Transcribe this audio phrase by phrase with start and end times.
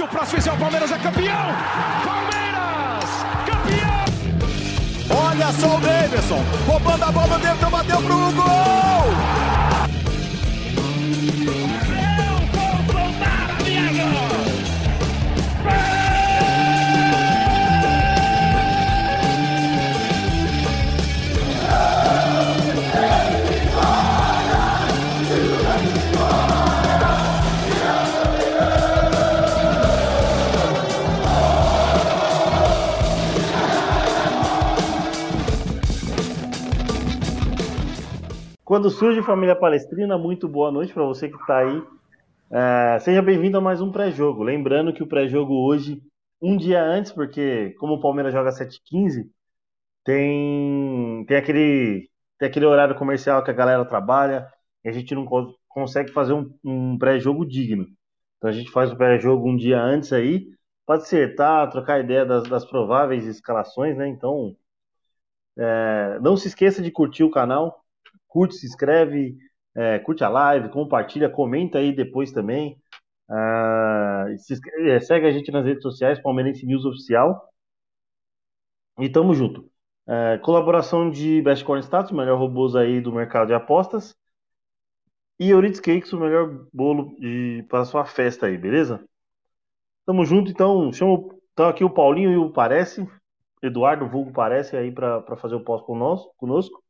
[0.00, 1.54] Se o próximo fizer o Palmeiras é campeão!
[2.06, 3.10] Palmeiras!
[3.44, 4.04] Campeão!
[5.28, 8.80] Olha só o Davidson, roubando a bola dentro, bateu pro gol!
[38.70, 41.82] Quando surge Família Palestrina, muito boa noite para você que está aí.
[42.52, 44.44] É, seja bem-vindo a mais um pré-jogo.
[44.44, 46.00] Lembrando que o pré-jogo hoje,
[46.40, 49.28] um dia antes, porque como o Palmeiras joga 7h15,
[50.04, 54.46] tem, tem, aquele, tem aquele horário comercial que a galera trabalha
[54.84, 57.88] e a gente não co consegue fazer um, um pré-jogo digno.
[58.38, 60.46] Então a gente faz o pré-jogo um dia antes aí,
[60.86, 64.06] para acertar, trocar ideia das, das prováveis escalações, né?
[64.06, 64.54] Então,
[65.58, 67.79] é, não se esqueça de curtir o canal,
[68.30, 69.36] curte, se inscreve,
[69.74, 72.78] é, curte a live, compartilha, comenta aí depois também.
[73.28, 77.48] Uh, se, é, segue a gente nas redes sociais, Palmeirense News Oficial.
[78.98, 79.70] E tamo junto.
[80.06, 84.16] É, colaboração de Best Corn Status, melhor robôs aí do mercado de apostas.
[85.38, 89.02] E Euridice Cakes, o melhor bolo de, para sua festa aí, beleza?
[90.04, 90.92] Tamo junto, então.
[90.92, 93.08] Chamo, então aqui o Paulinho e o Parece.
[93.62, 96.82] Eduardo Vulgo Parece aí para fazer o pós conosco.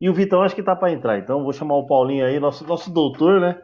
[0.00, 2.66] E o Vitão acho que tá para entrar, então vou chamar o Paulinho aí, nosso,
[2.66, 3.62] nosso doutor, né?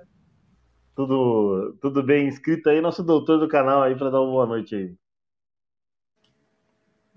[0.95, 4.75] Tudo, tudo bem inscrito aí, nosso doutor do canal aí, para dar uma boa noite
[4.75, 4.95] aí.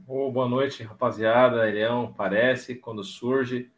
[0.05, 1.69] Oh, boa noite, rapaziada.
[1.69, 3.71] Elião, parece, quando surge.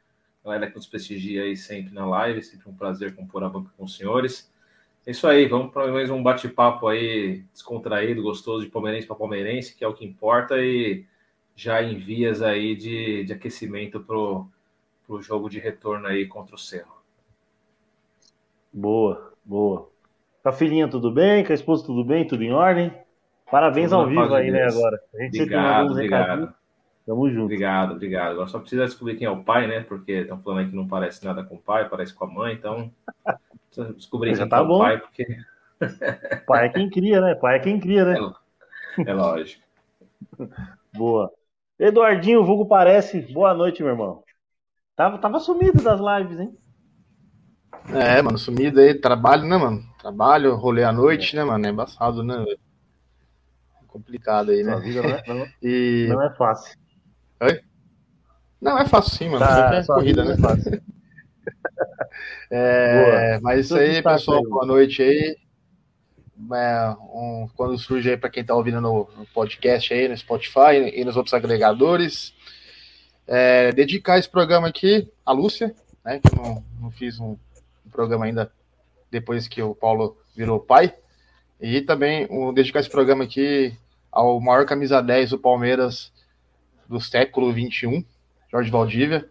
[0.44, 3.84] Galera que nos prestigia aí sempre na live, sempre um prazer compor a banca com
[3.84, 4.52] os senhores.
[5.06, 9.76] É isso aí, vamos para mais um bate-papo aí descontraído, gostoso de palmeirense para palmeirense,
[9.76, 11.06] que é o que importa, e
[11.56, 14.48] já em vias aí de, de aquecimento pro
[15.06, 16.96] para o jogo de retorno aí contra o Cerro.
[18.72, 19.90] Boa, boa.
[20.44, 21.44] Com a filhinha tudo bem?
[21.46, 22.28] Com a esposa tudo bem?
[22.28, 22.94] Tudo em ordem?
[23.50, 25.00] Parabéns tudo ao vivo aí, né, agora.
[25.14, 26.54] A gente obrigado, obrigado.
[27.06, 27.44] Tamo junto.
[27.44, 28.32] Obrigado, obrigado.
[28.32, 29.82] Agora só precisa descobrir quem é o pai, né?
[29.82, 32.54] Porque estão falando aí que não parece nada com o pai, parece com a mãe,
[32.54, 32.92] então
[33.68, 34.76] precisa descobrir quem tá é bom.
[34.76, 35.26] o pai, porque.
[36.48, 37.36] pai é quem cria, né?
[37.36, 38.18] Pai é quem cria, né?
[39.06, 39.64] É, é lógico.
[40.94, 41.32] Boa.
[41.78, 43.22] Eduardinho, vulgo parece.
[43.34, 44.25] Boa noite, meu irmão.
[44.96, 46.58] Tava, tava sumido das lives, hein?
[47.94, 49.84] É, mano, sumido aí, trabalho, né, mano?
[50.00, 51.66] Trabalho, rolê à noite, né, mano?
[51.66, 52.44] É embaçado, né?
[52.50, 54.72] É complicado aí, né?
[54.72, 56.08] Sua vida não é, não, E...
[56.10, 56.78] não é fácil.
[57.42, 57.60] Oi?
[58.62, 59.46] Não, é fácil sim, mano.
[59.46, 60.34] Tá, é corrida, né?
[60.34, 60.82] é fácil.
[62.50, 65.36] É, mas isso aí, destaque pessoal, boa noite aí.
[66.54, 70.92] É, um- quando surge aí para quem tá ouvindo no, no podcast aí, no Spotify
[70.94, 72.34] e nos outros agregadores,
[73.28, 76.20] é, dedicar esse programa aqui à Lúcia, né?
[76.20, 77.36] Que eu não, não fiz um,
[77.86, 78.52] um programa ainda
[79.12, 80.94] depois que o Paulo virou pai.
[81.60, 83.74] E também um, dedicar esse programa aqui
[84.12, 86.12] ao maior camisa 10 do Palmeiras
[86.88, 88.06] do século XXI,
[88.52, 89.28] Jorge Valdívia.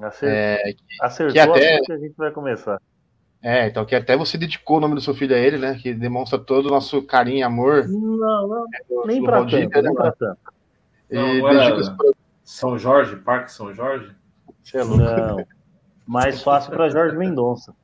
[0.00, 2.80] Acer- É, Acertou que até- assim que a gente vai começar.
[3.40, 5.78] É, então que até você dedicou o nome do seu filho a ele, né?
[5.80, 7.86] Que demonstra todo o nosso carinho e amor.
[7.88, 10.12] Não, não, do- nem pra Valdívia, tanto, né, nem mano?
[10.16, 10.40] pra tanto.
[11.10, 12.16] E Não, era- esse programa.
[12.48, 14.10] São Jorge, Parque São Jorge?
[14.64, 15.04] Você é louco.
[15.04, 15.46] Não.
[16.06, 17.76] Mais fácil pra Jorge Mendonça.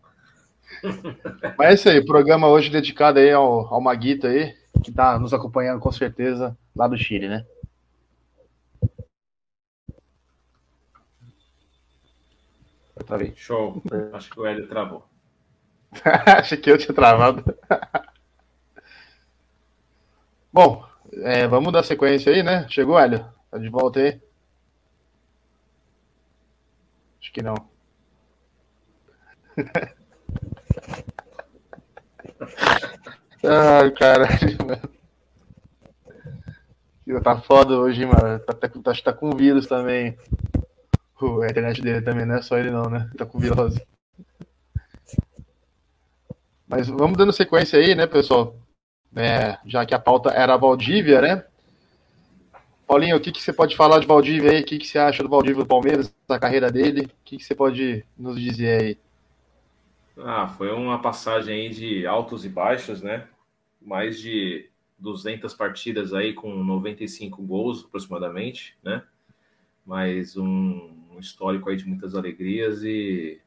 [1.58, 5.34] Mas é isso aí, programa hoje dedicado aí ao, ao Maguito aí, que tá nos
[5.34, 7.44] acompanhando com certeza lá do Chile, né?
[13.04, 13.34] Travei.
[13.36, 13.82] Show.
[14.14, 15.06] Acho que o Hélio travou.
[16.38, 17.44] Achei que eu tinha travado.
[20.50, 20.86] Bom,
[21.18, 22.66] é, vamos dar sequência aí, né?
[22.70, 23.26] Chegou, Hélio?
[23.50, 24.18] Tá de volta aí?
[27.24, 27.54] Acho que não.
[33.42, 34.90] Ai, caralho, mano.
[37.22, 38.38] Tá foda hoje, mano.
[38.40, 40.16] Tá, tá, acho que tá com vírus também.
[41.20, 43.10] O- A internet dele também, não é só ele não, né?
[43.16, 43.80] Tá com virose.
[46.66, 48.56] Mas vamos dando sequência aí, né, pessoal?
[49.14, 51.44] É, já que a pauta era a Valdívia, né?
[52.86, 54.60] Paulinho, o que, que você pode falar de Valdívia aí?
[54.62, 57.02] O que, que você acha do Valdívia do Palmeiras, da carreira dele?
[57.06, 58.98] O que, que você pode nos dizer aí?
[60.16, 63.28] Ah, foi uma passagem aí de altos e baixos, né?
[63.80, 69.02] Mais de 200 partidas aí com 95 gols aproximadamente, né?
[69.86, 73.40] Mas um, um histórico aí de muitas alegrias e,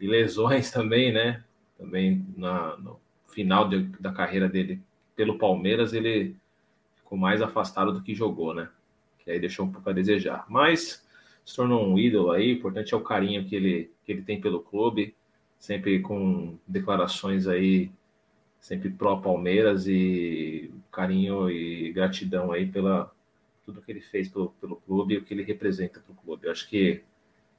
[0.00, 1.44] e lesões também, né?
[1.78, 4.82] Também na, no final de- da carreira dele
[5.16, 6.36] pelo Palmeiras ele
[7.10, 8.68] ficou mais afastado do que jogou, né?
[9.18, 10.46] Que aí deixou um pouco a desejar.
[10.48, 11.04] Mas
[11.44, 14.40] se tornou um ídolo aí, o importante é o carinho que ele, que ele tem
[14.40, 15.12] pelo clube,
[15.58, 17.90] sempre com declarações aí,
[18.60, 23.12] sempre pró-Palmeiras e carinho e gratidão aí pela
[23.66, 26.46] tudo que ele fez pelo, pelo clube e o que ele representa para o clube.
[26.46, 27.02] Eu acho que,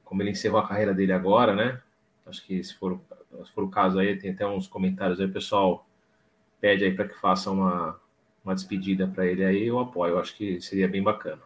[0.05, 1.81] como ele encerrou a carreira dele agora, né?
[2.25, 2.99] Acho que se for,
[3.45, 5.85] se for o caso aí, tem até uns comentários aí, o pessoal
[6.61, 7.99] pede aí para que faça uma,
[8.43, 10.13] uma despedida para ele aí, eu apoio.
[10.13, 11.41] Eu acho que seria bem bacana.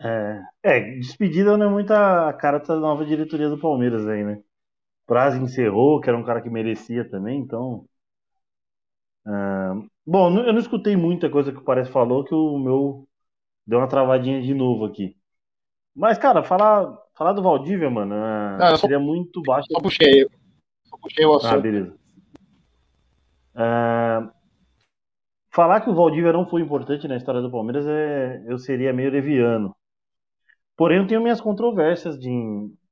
[0.00, 4.42] É, é, despedida não é muita cara da nova diretoria do Palmeiras aí, né?
[5.06, 7.86] Praz encerrou, que era um cara que merecia também, então.
[9.24, 13.08] Uh, bom, eu não escutei muita coisa que o Parece falou, que o meu
[13.64, 15.16] deu uma travadinha de novo aqui.
[15.94, 19.68] Mas, cara, falar, falar do Valdívia, mano, uh, não, seria só, muito baixo.
[19.70, 20.28] Só puxei,
[20.84, 21.54] só puxei o ah, assunto.
[21.54, 22.05] Ah, beleza.
[23.56, 24.30] Uh,
[25.50, 29.10] falar que o Valdívia não foi importante na história do Palmeiras, é, eu seria meio
[29.10, 29.74] leviano.
[30.76, 32.28] Porém, eu tenho minhas controvérsias de,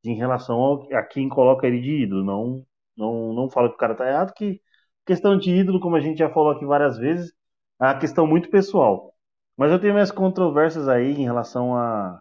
[0.03, 2.25] de, em relação ao, a quem coloca ele de ídolo.
[2.25, 2.67] Não,
[2.97, 4.61] não, não falo que o cara tá errado, que
[5.07, 7.33] questão de ídolo, como a gente já falou aqui várias vezes,
[7.81, 9.13] é uma questão muito pessoal.
[9.57, 12.21] Mas eu tenho minhas controvérsias aí em relação à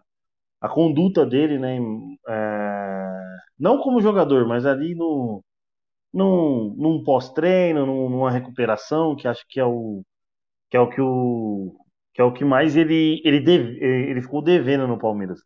[0.60, 1.78] a, a, conduta dele, né?
[2.28, 3.20] É,
[3.58, 5.42] não como jogador, mas ali no,
[6.14, 10.04] num, num pós-treino, numa recuperação, que acho que é o
[10.70, 11.76] que é o que o
[12.14, 15.40] que é o que mais ele ele deve, ele ficou devendo no Palmeiras.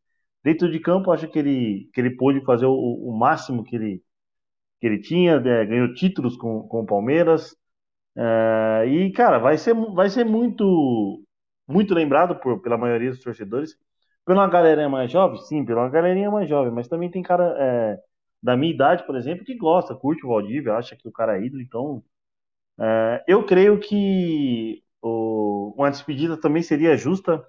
[0.45, 4.03] Dentro de campo, acho que ele que ele pôde fazer o, o máximo que ele
[4.81, 7.57] que ele tinha, né, ganhou títulos com, com o Palmeiras.
[8.17, 11.23] É, e cara, vai ser vai ser muito
[11.69, 13.77] muito lembrado por, pela maioria dos torcedores.
[14.25, 17.99] Pela galerinha mais jovem, sim, pela galerinha mais jovem, mas também tem cara é,
[18.43, 21.45] da minha idade, por exemplo, que gosta, curte o Valdívia, acha que o cara é
[21.47, 22.05] ídolo, então
[22.81, 27.45] é, eu creio que o, uma despedida também seria justa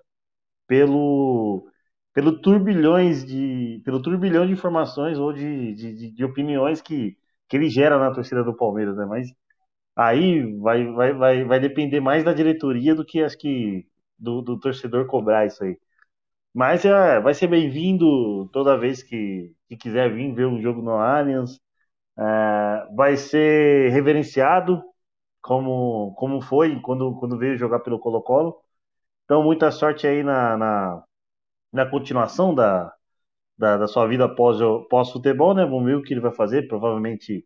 [0.67, 1.67] pelo
[2.13, 7.69] pelo turbilhões de pelo turbilhão de informações ou de, de, de, opiniões que, que ele
[7.69, 9.05] gera na torcida do Palmeiras, né?
[9.05, 9.29] Mas
[9.95, 13.87] aí vai, vai, vai, vai depender mais da diretoria do que acho que
[14.17, 15.77] do, do torcedor cobrar isso aí.
[16.53, 20.91] Mas é, vai ser bem-vindo toda vez que, que quiser vir ver um jogo no
[20.91, 21.59] Allianz.
[22.17, 24.83] É, vai ser reverenciado
[25.41, 28.57] como, como foi quando, quando veio jogar pelo Colo-Colo.
[29.25, 31.03] Então, muita sorte aí na, na,
[31.73, 32.93] na continuação da,
[33.57, 35.65] da, da, sua vida pós-futebol, né?
[35.65, 36.67] Vamos ver o que ele vai fazer.
[36.67, 37.45] Provavelmente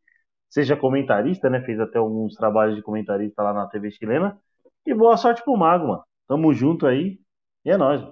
[0.49, 1.61] seja comentarista, né?
[1.61, 4.39] Fez até alguns trabalhos de comentarista lá na TV chilena.
[4.85, 6.03] E boa sorte pro Mago, mano.
[6.27, 7.19] Tamo junto aí.
[7.65, 8.03] E é nóis.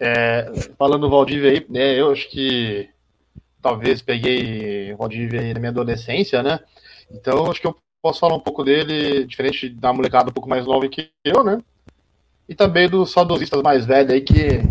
[0.00, 2.88] É, falando do Valdívia aí, né, eu acho que
[3.60, 6.60] talvez peguei o Valdívia na minha adolescência, né?
[7.10, 10.64] Então acho que eu posso falar um pouco dele, diferente da molecada um pouco mais
[10.66, 11.60] nova que eu, né?
[12.48, 14.62] E também dos saudosistas mais velhos aí, que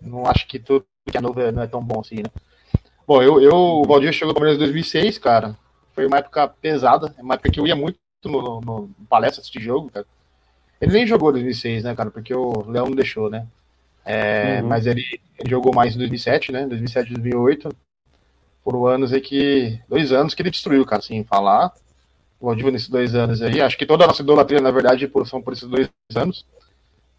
[0.00, 2.30] não acho que tudo que é novo não é tão bom assim, né?
[3.06, 5.56] Bom, eu, eu o Valdir chegou no Palmeiras em 2006, cara.
[5.94, 9.60] Foi uma época pesada, uma época que eu ia muito no, no, no palestra assistir
[9.60, 10.06] jogo, cara.
[10.80, 12.10] Ele nem jogou em 2006, né, cara?
[12.10, 13.46] Porque o Leão não deixou, né?
[14.04, 14.68] É, uhum.
[14.68, 15.04] Mas ele,
[15.38, 16.66] ele, jogou mais em 2007, né?
[16.66, 17.68] 2007, 2008.
[18.64, 19.80] Foram anos aí que.
[19.88, 21.72] Dois anos que ele destruiu, cara, assim, falar.
[22.40, 23.60] O Valdívia nesses dois anos aí.
[23.60, 26.44] Acho que toda a nossa idolatria, na verdade, são por esses dois anos.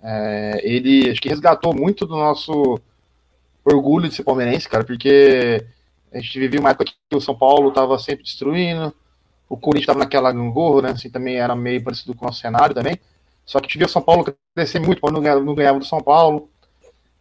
[0.01, 2.77] É, ele acho que resgatou muito do nosso
[3.63, 5.65] orgulho de ser palmeirense, cara, porque
[6.11, 8.93] a gente vivia uma época que o São Paulo estava sempre destruindo,
[9.47, 10.91] o Corinthians estava naquela gangorra, né?
[10.91, 12.99] Assim, também era meio parecido com o nosso cenário também.
[13.45, 14.25] Só que a gente via o São Paulo
[14.55, 16.49] crescer muito quando não ganhava do São Paulo.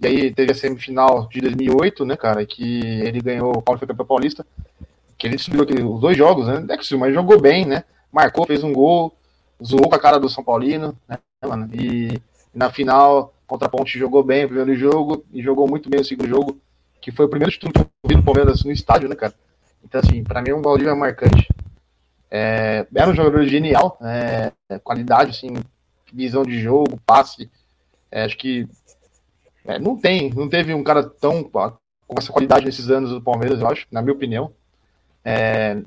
[0.02, 3.86] E aí teve a semifinal de 2008, né, cara, que ele ganhou, o Paulo foi
[3.86, 4.44] campeão paulista,
[5.16, 8.64] que ele destruiu os dois jogos, né, é que mas jogou bem, né, marcou, fez
[8.64, 9.14] um gol,
[9.64, 12.20] zoou com a cara do São Paulino, né, mano, e
[12.52, 16.04] na final, contra a Ponte, jogou bem o primeiro jogo, e jogou muito bem o
[16.04, 16.58] segundo jogo,
[17.00, 19.34] que foi o primeiro título que eu vi do Palmeiras no estádio, né, cara.
[19.84, 21.48] Então, assim, pra mim, um Valdívia é marcante.
[22.30, 25.54] É, era um jogador genial, é, qualidade, assim,
[26.12, 27.50] visão de jogo, passe,
[28.10, 28.68] é, acho que
[29.64, 33.60] é, não tem, não teve um cara tão com essa qualidade nesses anos do Palmeiras,
[33.60, 34.52] eu acho, na minha opinião.
[35.24, 35.80] É,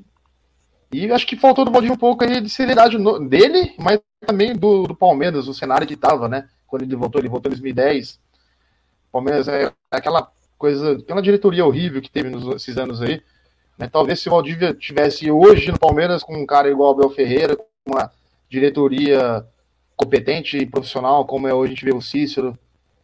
[0.92, 4.54] e acho que faltou do Baldinho um pouco aí de seriedade no, dele, mas também
[4.54, 6.48] do, do, Palmeiras, o cenário que estava, né?
[6.66, 8.14] Quando ele voltou, ele voltou em 2010.
[9.08, 13.22] O Palmeiras é aquela coisa, aquela diretoria horrível que teve nesses anos aí.
[13.78, 13.88] Né?
[13.88, 17.56] Talvez se o Valdívia tivesse hoje no Palmeiras com um cara igual o Abel Ferreira,
[17.56, 18.10] com uma
[18.48, 19.44] diretoria
[19.96, 22.58] competente e profissional, como é hoje a gente vê o Cícero,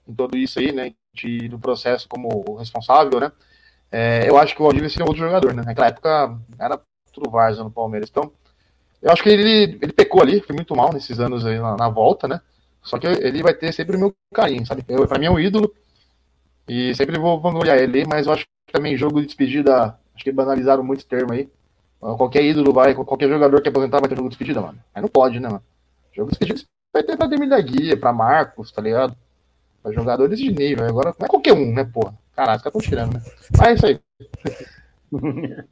[0.08, 0.92] em tudo isso aí, né?
[1.14, 3.32] De, do processo como responsável, né?
[3.90, 5.62] É, eu acho que o Valdívia seria outro jogador, né?
[5.64, 6.80] Naquela época era
[7.12, 8.10] tudo Varsa no Palmeiras.
[8.10, 8.32] Então,
[9.02, 11.88] Eu acho que ele, ele pecou ali, foi muito mal nesses anos aí na, na
[11.88, 12.40] volta, né?
[12.82, 14.84] Só que ele vai ter sempre o meu carinho, sabe?
[14.88, 15.72] Eu, pra mim é um ídolo.
[16.68, 20.32] E sempre vou vangloriar ele, mas eu acho que também jogo de despedida, acho que
[20.32, 21.48] banalizaram muito o termo aí.
[22.00, 24.78] Qualquer ídolo vai, qualquer jogador que aposentar vai ter jogo de despedida, mano.
[24.94, 25.62] Aí não pode, né, mano?
[26.12, 29.16] Jogo de despedida vai ter pra Demir da Guia, pra Marcos, tá ligado?
[29.82, 30.86] Pra jogadores de nível.
[30.86, 32.14] Agora não é qualquer um, né, porra?
[32.34, 33.22] Caralho, os caras estão tirando, né?
[33.58, 34.00] Mas é isso aí.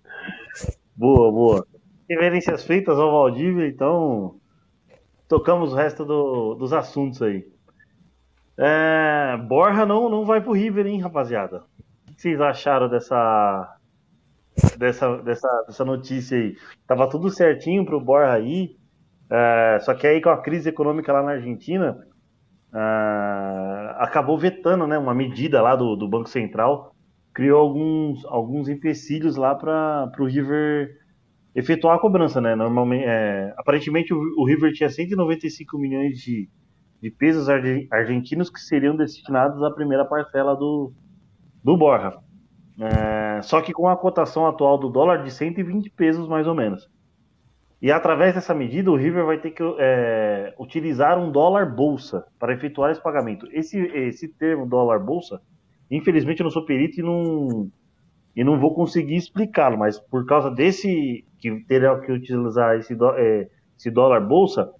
[0.97, 1.67] boa, boa.
[2.09, 4.35] Reverências feitas ao Valdívia, então
[5.29, 7.47] tocamos o resto do, dos assuntos aí.
[8.59, 11.65] É, Borja não, não vai pro River, hein, rapaziada?
[12.09, 13.77] O que vocês acharam dessa,
[14.77, 16.57] dessa, dessa, dessa notícia aí?
[16.87, 18.77] Tava tudo certinho pro Borja aí,
[19.31, 22.07] é, só que aí com a crise econômica lá na Argentina,
[22.75, 26.95] é, acabou vetando né, uma medida lá do, do Banco Central,
[27.33, 30.97] criou alguns, alguns empecilhos lá para o River
[31.55, 32.55] efetuar a cobrança, né?
[32.55, 36.49] Normalmente, é, aparentemente o, o, River tinha 195 milhões de,
[37.03, 37.49] de pesos
[37.91, 40.93] argentinos que seriam destinados à primeira parcela do,
[41.63, 42.17] do Borja.
[42.81, 46.89] É, só que com a cotação atual do dólar de 120 pesos mais ou menos.
[47.83, 52.53] E através dessa medida, o River vai ter que é, utilizar um dólar bolsa para
[52.53, 53.49] efetuar esse pagamento.
[53.53, 55.41] Esse, esse termo dólar bolsa,
[55.91, 57.71] infelizmente eu não sou perito e não,
[58.37, 63.49] e não vou conseguir explicá-lo, mas por causa desse que terá que utilizar esse, é,
[63.79, 64.71] esse dólar bolsa,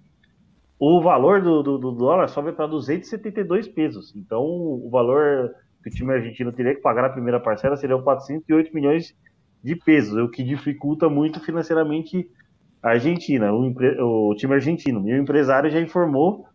[0.79, 4.15] o valor do, do, do dólar sobe para 272 pesos.
[4.15, 5.51] Então, o valor
[5.83, 9.15] que o time argentino teria que pagar na primeira parcela seria 408 milhões
[9.63, 12.40] de pesos, o que dificulta muito financeiramente a
[12.81, 15.07] Argentina, o, o time argentino.
[15.07, 16.47] E o empresário já informou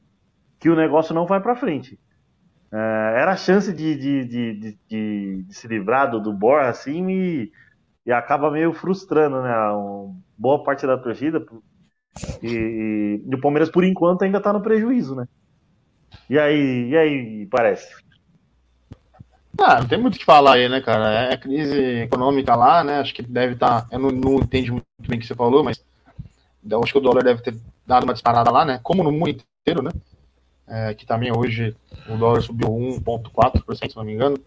[0.59, 1.99] que o negócio não vai para frente.
[2.73, 2.77] É,
[3.21, 7.53] era a chance de, de, de, de, se livrar do, do assim e,
[8.05, 11.45] e acaba meio frustrando né, uma boa parte da torcida.
[12.43, 15.29] E, e o Palmeiras, por enquanto, ainda está no prejuízo, né?
[16.29, 17.95] E aí, e aí, parece?
[19.59, 21.33] Ah, não tem muito o que falar aí, né, cara?
[21.33, 23.01] É crise econômica lá, né?
[23.01, 23.83] Acho que deve estar.
[23.83, 25.83] Tá, eu não, não entendi muito bem o que você falou, mas
[26.69, 27.57] eu acho que o dólar deve ter
[27.87, 28.81] dado uma disparada lá, né?
[28.83, 29.91] Como no mundo inteiro, né?
[30.67, 31.77] é, que também hoje
[32.09, 34.39] o dólar subiu 1,4%, se não me engano.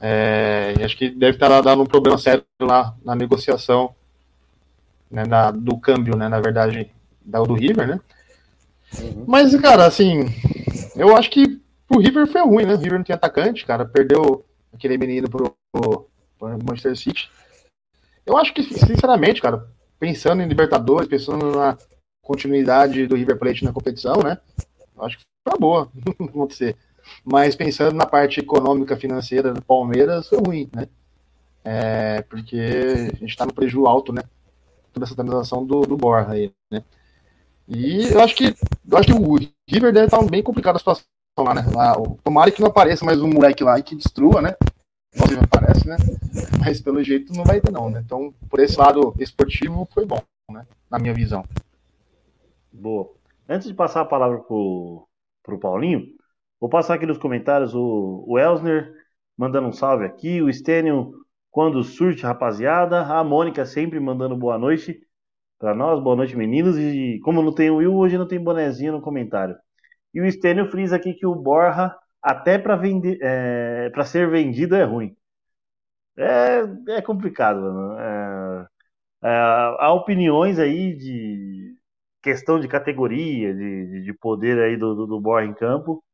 [0.00, 3.94] É, e acho que deve estar dando um problema sério lá na negociação
[5.10, 6.90] né, na, do câmbio, né, na verdade,
[7.24, 8.00] da, do River, né?
[9.00, 9.24] Uhum.
[9.26, 10.26] Mas, cara, assim,
[10.94, 12.74] eu acho que o River foi ruim, né?
[12.74, 17.30] O River não tem atacante, cara, perdeu aquele menino pro, pro Manchester City.
[18.24, 19.66] Eu acho que, sinceramente, cara,
[19.98, 21.76] pensando em Libertadores, pensando na
[22.22, 24.38] continuidade do River Plate na competição, né?
[24.98, 25.90] Acho que foi tá boa
[26.20, 26.76] acontecer.
[27.24, 30.88] Mas pensando na parte econômica financeira do Palmeiras, foi ruim, né?
[31.64, 34.22] É, porque a gente está no prejuízo alto, né?
[34.92, 36.82] Toda essa transação do, do Borja aí, né?
[37.66, 38.54] E eu acho que
[38.90, 39.34] eu acho que o
[39.68, 41.04] River deve estar bem complicado a situação
[41.38, 41.64] lá, né?
[41.74, 44.54] Lá, tomara que não apareça mais um moleque lá e que destrua, né?
[45.18, 45.96] Não sei se aparece, né?
[46.60, 48.02] Mas pelo jeito não vai ter, não, né?
[48.04, 50.20] Então, por esse lado esportivo, foi bom,
[50.50, 50.66] né?
[50.90, 51.44] Na minha visão.
[52.72, 53.10] Boa.
[53.48, 55.06] Antes de passar a palavra pro,
[55.42, 56.06] pro Paulinho,
[56.60, 58.92] vou passar aqui nos comentários o, o Elsner
[59.36, 61.14] mandando um salve aqui, o Stênio,
[61.50, 65.00] quando surge, rapaziada, a Mônica sempre mandando boa noite
[65.58, 68.92] para nós, boa noite, meninos, e como não tem o Will, hoje não tem bonezinho
[68.92, 69.56] no comentário.
[70.14, 74.74] E o Stênio frisa aqui que o Borja, até para vender, é, para ser vendido
[74.76, 75.16] é ruim.
[76.16, 77.98] É, é complicado, mano.
[78.00, 78.68] É,
[79.24, 79.28] é,
[79.80, 81.76] há opiniões aí de
[82.22, 86.04] questão de categoria, de, de poder aí do, do, do Borja em campo,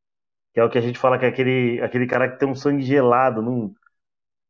[0.55, 2.55] que é o que a gente fala que é aquele, aquele cara que tem um
[2.57, 3.43] sangue gelado.
[3.43, 3.75] Num,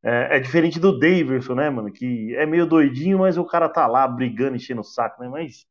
[0.02, 1.92] é, é, diferente do Davidson, né, mano?
[1.92, 5.28] Que é meio doidinho, mas o cara tá lá brigando, enchendo o saco, né?
[5.28, 5.66] Mas.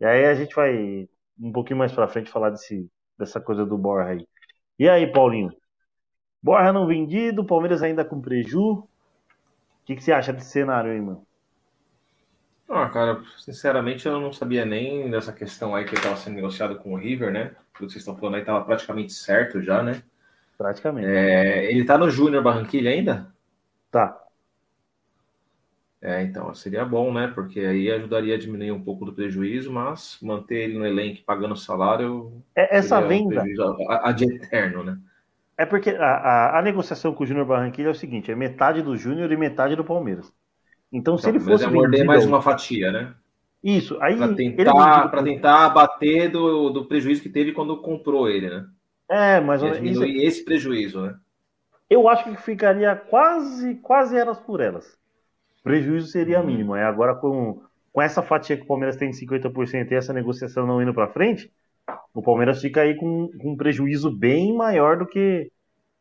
[0.00, 2.88] E aí a gente vai um pouquinho mais pra frente falar desse,
[3.18, 4.28] dessa coisa do Borja aí.
[4.78, 5.52] E aí, Paulinho?
[6.42, 8.70] Borja não vendido, Palmeiras ainda com preju.
[8.70, 8.88] O
[9.84, 11.26] que, que você acha desse cenário aí, mano?
[12.68, 16.92] Ah, cara, sinceramente eu não sabia nem dessa questão aí que estava sendo negociado com
[16.92, 17.54] o River, né?
[17.74, 20.02] Tudo que vocês estão falando aí estava praticamente certo já, né?
[20.56, 21.06] Praticamente.
[21.06, 23.32] É, ele tá no Júnior Barranquilha ainda?
[23.90, 24.27] Tá.
[26.00, 27.32] É, então seria bom, né?
[27.34, 31.56] Porque aí ajudaria a diminuir um pouco do prejuízo, mas manter ele no elenco pagando
[31.56, 32.40] salário.
[32.54, 33.42] É, essa venda.
[33.42, 34.98] Um a, a de eterno, né?
[35.56, 38.80] É porque a, a, a negociação com o Júnior Barranquilha é o seguinte: é metade
[38.80, 40.32] do Júnior e metade do Palmeiras.
[40.92, 41.64] Então, se então, ele fosse.
[41.64, 43.12] Mas é morder mais uma fatia, né?
[43.62, 43.98] Isso.
[44.00, 48.66] Aí para tentar, para tentar abater do, do prejuízo que teve quando comprou ele, né?
[49.10, 50.04] É, mas isso...
[50.04, 51.16] esse prejuízo, né?
[51.90, 54.96] Eu acho que ficaria quase, quase elas por elas.
[55.62, 56.74] Prejuízo seria mínimo.
[56.74, 57.60] É agora com,
[57.92, 61.08] com essa fatia que o Palmeiras tem de 50% e essa negociação não indo para
[61.08, 61.52] frente,
[62.14, 65.50] o Palmeiras fica aí com, com, um prejuízo bem maior do que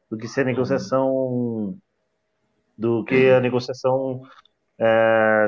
[0.10, 1.78] do que se a negociação
[2.78, 4.22] do que a negociação
[4.80, 5.48] é,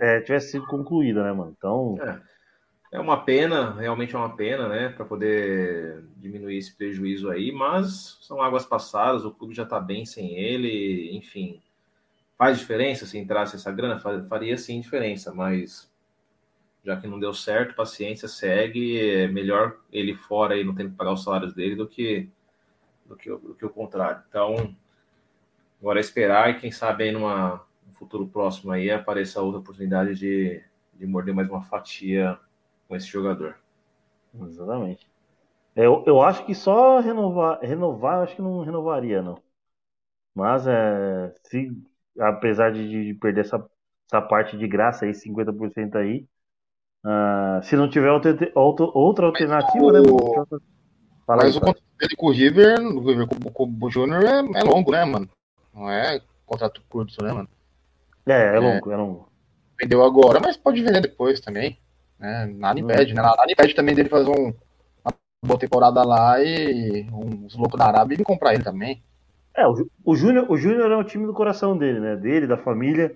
[0.00, 1.54] é, tivesse sido concluída, né, mano?
[1.56, 2.20] Então é,
[2.92, 8.18] é uma pena, realmente é uma pena, né, para poder diminuir esse prejuízo aí, mas
[8.22, 11.60] são águas passadas, o clube já tá bem sem ele, enfim.
[12.40, 14.00] Faz diferença se entrasse essa grana?
[14.26, 15.92] Faria sim diferença, mas
[16.84, 18.98] já que não deu certo, paciência, segue.
[18.98, 22.30] É melhor ele fora e não tendo que pagar os salários dele do que,
[23.06, 24.22] do que, do que o contrário.
[24.28, 24.76] Então,
[25.80, 30.14] agora é esperar e quem sabe aí numa, no futuro próximo aí apareça outra oportunidade
[30.14, 30.62] de,
[30.94, 32.38] de morder mais uma fatia
[32.88, 33.56] com esse jogador.
[34.34, 35.06] Exatamente.
[35.76, 39.42] É, eu, eu acho que só renovar, renovar, eu acho que não renovaria, não.
[40.34, 41.70] Mas é, se,
[42.18, 43.64] apesar de, de perder essa,
[44.06, 46.26] essa parte de graça aí, 50% aí,
[47.02, 50.40] Uh, se não tiver outra, outra alternativa, né, o...
[50.40, 50.60] né?
[51.26, 52.78] Fala Mas aí, o contrato dele com o River,
[53.26, 55.28] com, com o Júnior, é, é, longo, né, mano?
[55.72, 57.48] Não é contrato curto, né, mano?
[58.26, 59.28] É, é, é longo, é longo.
[59.80, 61.78] Vendeu agora, mas pode vender depois também.
[62.18, 62.46] Né?
[62.58, 62.84] Nada hum.
[62.84, 63.22] impede, né?
[63.22, 64.52] Nada impede também dele fazer um,
[65.02, 69.02] uma boa temporada lá e uns loucos da Arábia e comprar ele também.
[69.60, 69.66] É,
[70.04, 72.16] o, Júnior o Júnior é o time do coração dele, né?
[72.16, 73.14] Dele, da família.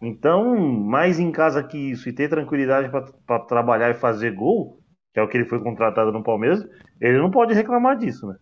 [0.00, 2.90] Então, mais em casa que isso e ter tranquilidade
[3.26, 4.80] para trabalhar e fazer gol,
[5.12, 6.64] que é o que ele foi contratado no Palmeiras,
[7.00, 8.36] ele não pode reclamar disso, né?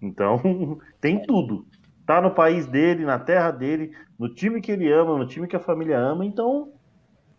[0.00, 0.40] Então,
[1.00, 1.66] tem tudo.
[2.06, 5.56] Tá no país dele, na terra dele, no time que ele ama, no time que
[5.56, 6.72] a família ama, então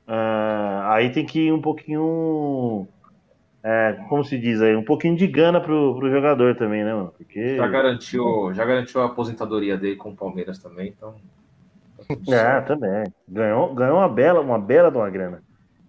[0.08, 2.88] uh, aí tem que ir um pouquinho,
[3.68, 7.12] é, como se diz aí, um pouquinho de gana pro, pro jogador também, né, mano?
[7.18, 7.58] Porque...
[7.58, 11.16] Já garantiu, já garantiu a aposentadoria dele com o Palmeiras também, então
[12.32, 13.12] é, também.
[13.28, 15.42] Ganhou, ganhou uma bela, uma bela de uma grana.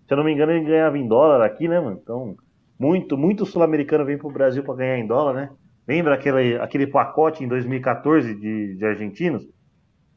[0.06, 2.00] Se eu não me engano, ele ganhava em dólar aqui, né, mano?
[2.02, 2.34] Então,
[2.78, 5.50] muito, muito sul-americano vem pro Brasil para ganhar em dólar, né?
[5.86, 9.46] Lembra aquele, aquele pacote em 2014 de, de argentinos?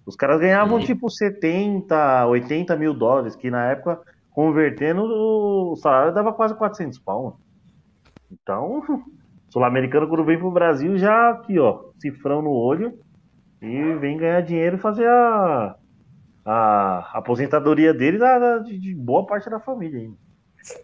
[0.05, 0.85] Os caras ganhavam Sim.
[0.87, 3.99] tipo 70, 80 mil dólares, que na época,
[4.31, 7.23] convertendo, o salário dava quase 400 pau.
[7.23, 7.48] Mano.
[8.31, 8.83] Então,
[9.49, 12.99] sul-americano quando vem pro Brasil já aqui, ó, cifrão no olho
[13.61, 15.75] e vem ganhar dinheiro e fazer a,
[16.45, 20.17] a aposentadoria dele da, da de, boa parte da família ainda.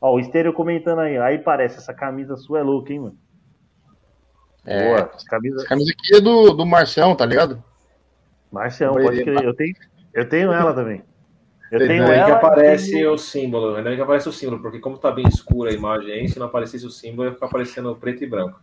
[0.02, 3.18] Ó, o Estéreo comentando aí, aí parece, essa camisa sua é louca, hein, mano?
[4.66, 5.58] É, boa, essa camisa...
[5.58, 7.64] essa camisa aqui é do, do Marcião, tá ligado?
[8.52, 9.76] Marcião, pode crer, eu tenho,
[10.14, 11.04] eu tenho ela também.
[11.72, 13.14] Eu tenho ainda ela que aparece tenho...
[13.14, 16.12] o símbolo, ainda bem que aparece o símbolo, porque como tá bem escura a imagem
[16.12, 18.60] aí, se não aparecesse o símbolo, ia ficar aparecendo preto e branco.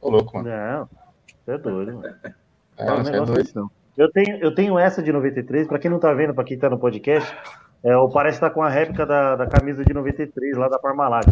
[0.00, 0.48] Ô, louco, mano.
[0.48, 0.88] Não,
[1.44, 2.14] você é doido, mano.
[2.76, 3.70] É, não, é doido.
[3.96, 6.68] Eu tenho, eu tenho essa de 93, para quem não tá vendo, para quem tá
[6.68, 7.34] no podcast,
[7.82, 10.78] é, o parece estar tá com a réplica da, da camisa de 93 lá da
[10.78, 11.26] Parmalat.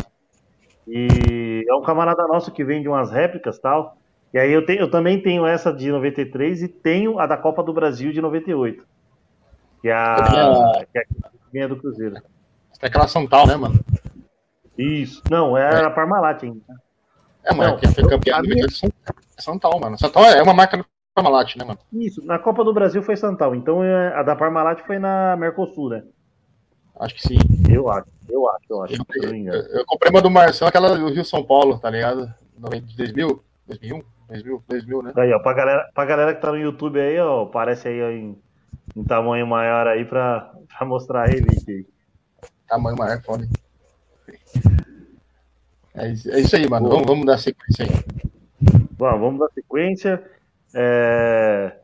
[0.87, 3.97] E é um camarada nosso que vende umas réplicas tal.
[4.33, 7.63] E aí eu, tenho, eu também tenho essa de 93 e tenho a da Copa
[7.63, 8.85] do Brasil de 98.
[9.85, 10.87] Que é a,
[11.53, 12.17] que é a do Cruzeiro.
[12.81, 13.79] É aquela Santal, né, mano?
[14.79, 15.23] Isso.
[15.31, 15.85] Não, é, é.
[15.85, 16.63] a Parmalat ainda.
[17.45, 18.65] É, mano, que foi campeão minha...
[19.39, 19.99] Santal, mano.
[19.99, 20.83] Santal é uma marca
[21.15, 21.79] Parmalat, né, mano?
[21.93, 25.91] Isso, na Copa do Brasil foi Santal, então é, a da Parmalat foi na Mercosul,
[25.91, 26.03] né?
[26.99, 27.39] Acho que sim.
[27.71, 28.95] Eu acho, eu acho, eu acho.
[28.95, 32.33] Eu, eu, eu comprei uma do Marcelo, aquela do Rio São Paulo, tá ligado?
[32.57, 35.13] 2000, 2001, 2000, 2000, né?
[35.15, 38.09] Aí, ó, pra galera, pra galera que tá no YouTube aí, ó, parece aí ó,
[38.09, 38.43] em,
[38.97, 41.87] em tamanho maior aí pra, pra mostrar ele.
[42.67, 43.47] Tamanho maior, foda.
[45.95, 46.89] É, é isso aí, mano.
[46.89, 47.91] Vamos, vamos dar sequência aí.
[48.99, 50.23] Vamos, vamos dar sequência.
[50.75, 51.77] É...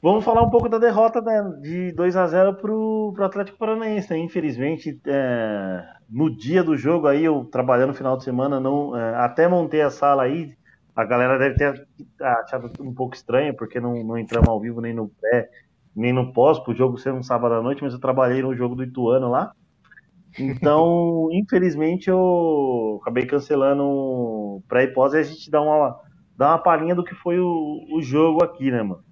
[0.00, 4.10] Vamos falar um pouco da derrota né, de 2 a 0 para o Atlético Paranaense.
[4.10, 4.18] Né?
[4.18, 5.84] Infelizmente, é...
[6.08, 9.14] no dia do jogo aí, eu trabalhando no final de semana, não, é...
[9.16, 10.56] até montei a sala aí.
[10.94, 11.86] A galera deve ter
[12.20, 15.48] achado um pouco estranho, porque não, não entramos ao vivo nem no pré,
[15.94, 18.54] nem no pós, para o jogo ser um sábado à noite, mas eu trabalhei no
[18.54, 19.52] jogo do Ituano lá.
[20.38, 26.00] Então, infelizmente, eu acabei cancelando pré e pós e a gente dá uma
[26.36, 29.04] dar uma palhinha do que foi o, o jogo aqui, né, mano?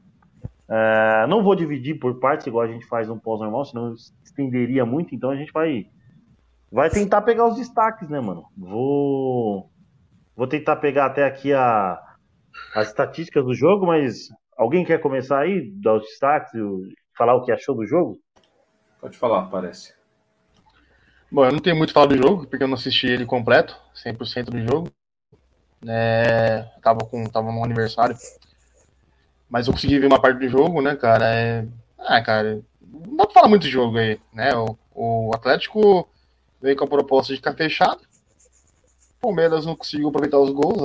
[0.68, 5.14] É, não vou dividir por partes, igual a gente faz no pós-normal, senão estenderia muito,
[5.14, 5.86] então a gente vai,
[6.70, 8.44] vai tentar pegar os destaques, né, mano?
[8.56, 9.68] Vou,
[10.36, 12.00] vou tentar pegar até aqui a,
[12.74, 14.28] as estatísticas do jogo, mas
[14.60, 16.52] alguém quer começar aí, dar os destaques,
[17.16, 18.20] falar o que achou do jogo?
[19.00, 19.94] Pode falar, parece.
[21.32, 24.50] Bom, eu não tenho muito falado do jogo, porque eu não assisti ele completo, 100%
[24.50, 24.90] do jogo.
[25.88, 28.14] É, tava, com, tava no aniversário.
[29.48, 31.24] Mas eu consegui ver uma parte do jogo, né, cara?
[31.34, 31.66] É,
[31.98, 34.54] ah, cara, não dá pra falar muito do jogo aí, né?
[34.54, 36.06] O, O Atlético
[36.60, 38.02] veio com a proposta de ficar fechado.
[39.20, 40.80] Palmeiras não conseguiu aproveitar os gols,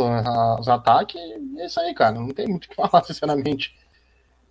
[0.59, 2.13] os ataques, e é isso aí, cara.
[2.13, 3.75] Não tem muito o que falar, sinceramente.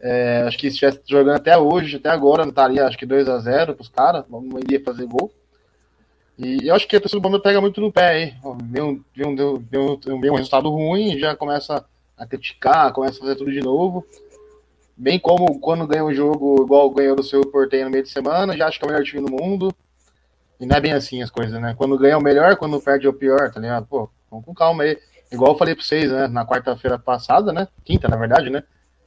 [0.01, 3.29] É, acho que se estivesse jogando até hoje, até agora, não estaria, acho que 2
[3.29, 5.31] a 0 para os caras, não iria fazer gol.
[6.37, 8.35] E eu acho que a pessoa do Palmeiras pega muito no pé aí.
[8.64, 11.85] Vê um, vê um, vê um, resultado ruim, já começa
[12.16, 14.05] a criticar, começa a fazer tudo de novo.
[14.97, 18.57] Bem como quando ganha um jogo igual ganhou do seu Porteio no meio de semana,
[18.57, 19.75] já acho que é o melhor time do mundo.
[20.61, 21.75] E não é bem assim as coisas, né?
[21.77, 23.87] Quando ganha o melhor, quando perde é o pior, tá ligado?
[23.87, 24.99] Pô, vamos com calma aí.
[25.31, 26.29] Igual eu falei pra vocês, né?
[26.29, 27.69] Na quarta-feira passada, né?
[27.85, 28.62] Quinta, na verdade, né?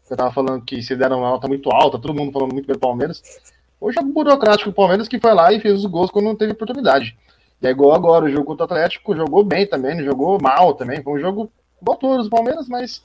[0.10, 2.76] Eu tava falando que se deram uma nota muito alta, todo mundo falando muito bem
[2.76, 3.22] do Palmeiras.
[3.80, 6.54] Hoje é burocrático o Palmeiras que foi lá e fez os gols quando não teve
[6.54, 7.18] oportunidade.
[7.62, 10.74] E é igual agora, o jogo contra o Atlético jogou bem também, não jogou mal
[10.74, 11.04] também.
[11.04, 13.04] Foi um jogo igual todos os Palmeiras, mas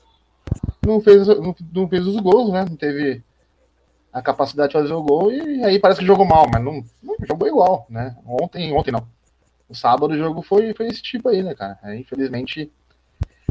[0.84, 2.64] não fez, não, não, fez os gols, né?
[2.68, 3.22] Não teve
[4.12, 7.16] a capacidade de fazer o gol e aí parece que jogou mal, mas não, não
[7.26, 8.14] jogou igual, né?
[8.26, 9.06] Ontem, ontem não.
[9.68, 11.78] O sábado o jogo foi, foi esse tipo aí, né, cara?
[11.82, 12.70] É, infelizmente,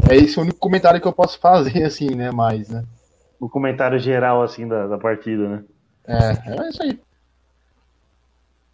[0.08, 2.30] é esse o único comentário que eu posso fazer, assim, né?
[2.30, 2.86] Mais, né?
[3.40, 5.64] O comentário geral, assim, da, da partida, né?
[6.08, 7.00] É, é isso aí.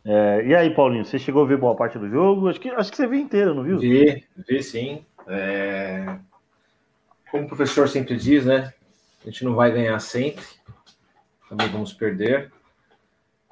[0.03, 2.49] É, e aí, Paulinho, você chegou a ver boa parte do jogo?
[2.49, 3.77] Acho que, acho que você viu inteiro, não viu?
[3.77, 5.05] Vi, vi sim.
[5.27, 6.17] É...
[7.29, 8.73] Como o professor sempre diz, né?
[9.21, 10.45] A gente não vai ganhar sempre,
[11.49, 12.51] também vamos perder.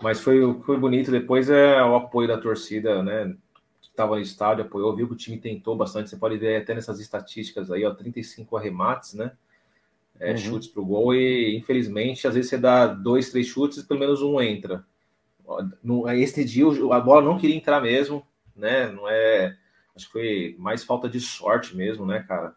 [0.01, 3.35] Mas foi o que foi bonito depois é o apoio da torcida, né?
[3.81, 6.09] Estava no estádio, apoiou, viu que o time tentou bastante.
[6.09, 9.31] Você pode ver até nessas estatísticas aí, ó, 35 arremates, né?
[10.19, 10.37] É, uhum.
[10.37, 14.21] Chutes para o gol, e infelizmente, às vezes você dá dois, três chutes, pelo menos
[14.21, 14.85] um entra
[15.83, 18.87] no, esse dia a bola não queria entrar mesmo, né?
[18.87, 19.55] Não é.
[19.95, 22.55] Acho que foi mais falta de sorte mesmo, né, cara?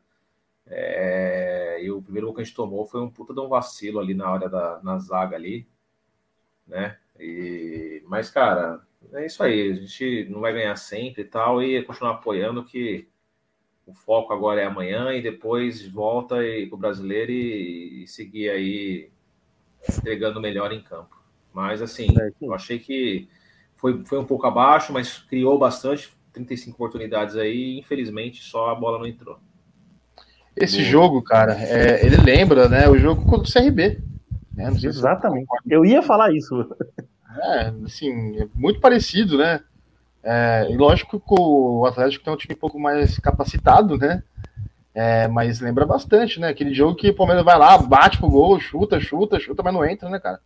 [0.71, 3.99] É, e o primeiro gol que a gente tomou foi um puta de um vacilo
[4.01, 5.67] ali na hora da na zaga ali,
[6.67, 6.99] né?
[7.19, 8.81] E, mas, cara,
[9.13, 9.73] é isso aí.
[9.73, 13.09] A gente não vai ganhar sempre e tal, e continuar apoiando que
[13.87, 19.11] o foco agora é amanhã e depois volta e, pro brasileiro e, e seguir aí
[19.89, 21.17] entregando melhor em campo.
[21.53, 23.29] Mas, assim, é, eu achei que
[23.77, 28.99] foi, foi um pouco abaixo, mas criou bastante, 35 oportunidades aí, infelizmente só a bola
[28.99, 29.41] não entrou.
[30.61, 30.89] Esse Boa.
[30.89, 34.01] jogo, cara, é, ele lembra, né, o jogo contra o CRB.
[34.55, 34.71] Né?
[34.83, 35.47] Exatamente.
[35.69, 36.69] Eu ia falar isso.
[37.41, 39.61] É, assim, é muito parecido, né?
[40.23, 44.23] É, e lógico que o Atlético tem um time um pouco mais capacitado, né?
[44.95, 46.49] É, mas lembra bastante, né?
[46.49, 49.85] Aquele jogo que o Palmeiras vai lá, bate pro gol, chuta, chuta, chuta, mas não
[49.85, 50.41] entra, né, cara?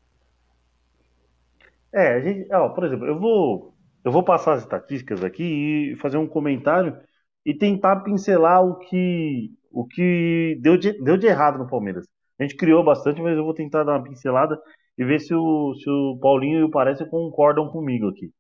[1.93, 5.97] É, a gente, ó, por exemplo, eu vou, eu vou passar as estatísticas aqui e
[5.97, 6.99] fazer um comentário
[7.45, 12.07] e tentar pincelar o que, o que deu, de, deu de errado no Palmeiras.
[12.39, 14.59] A gente criou bastante, mas eu vou tentar dar uma pincelada
[14.99, 18.31] e ver se o, se o Paulinho e o Parece concordam comigo aqui.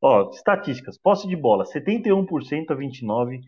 [0.00, 3.40] Ó, estatísticas: posse de bola 71% a 29,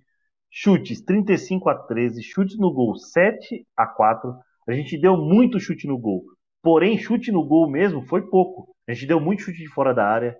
[0.50, 4.34] chutes 35 a 13, chutes no gol 7 a 4.
[4.68, 6.24] A gente deu muito chute no gol.
[6.62, 8.74] Porém, chute no gol mesmo foi pouco.
[8.86, 10.36] A gente deu muito chute de fora da área.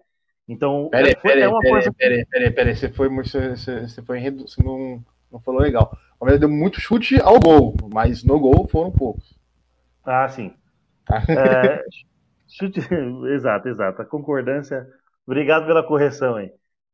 [0.49, 1.93] Então, peraí, foi, peraí, é uma peraí, coisa.
[1.93, 5.97] Peraí, peraí, peraí, você foi você, você, você foi você não, não falou legal.
[6.21, 9.37] Palmeiras deu muito chute ao gol, mas no gol foram poucos.
[10.05, 10.55] Ah, sim.
[11.07, 11.25] Tá.
[11.29, 11.83] É,
[12.47, 12.81] chute,
[13.35, 14.03] exato, exato.
[14.03, 14.87] A concordância.
[15.27, 16.53] Obrigado pela correção aí.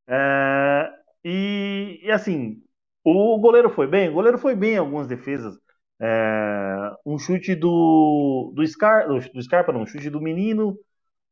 [0.09, 0.89] É,
[1.25, 2.63] e, e, assim,
[3.05, 4.09] o goleiro foi bem.
[4.09, 5.55] O goleiro foi bem em algumas defesas.
[6.01, 10.79] É, um chute do, do, Scar, do, Scarpa, não, um chute do menino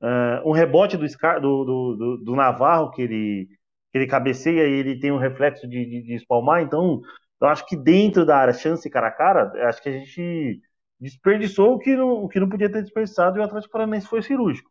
[0.04, 3.48] Uh, um rebote do, Scar, do, do, do, Navarro, que ele,
[3.90, 6.62] que ele cabeceia e ele tem um reflexo de, de, de, espalmar.
[6.62, 7.00] Então,
[7.44, 10.60] eu acho que dentro da área, chance cara a cara, acho que a gente
[11.00, 14.22] desperdiçou o que não, o que não podia ter desperdiçado e o Atlético Paranaense foi
[14.22, 14.70] cirúrgico.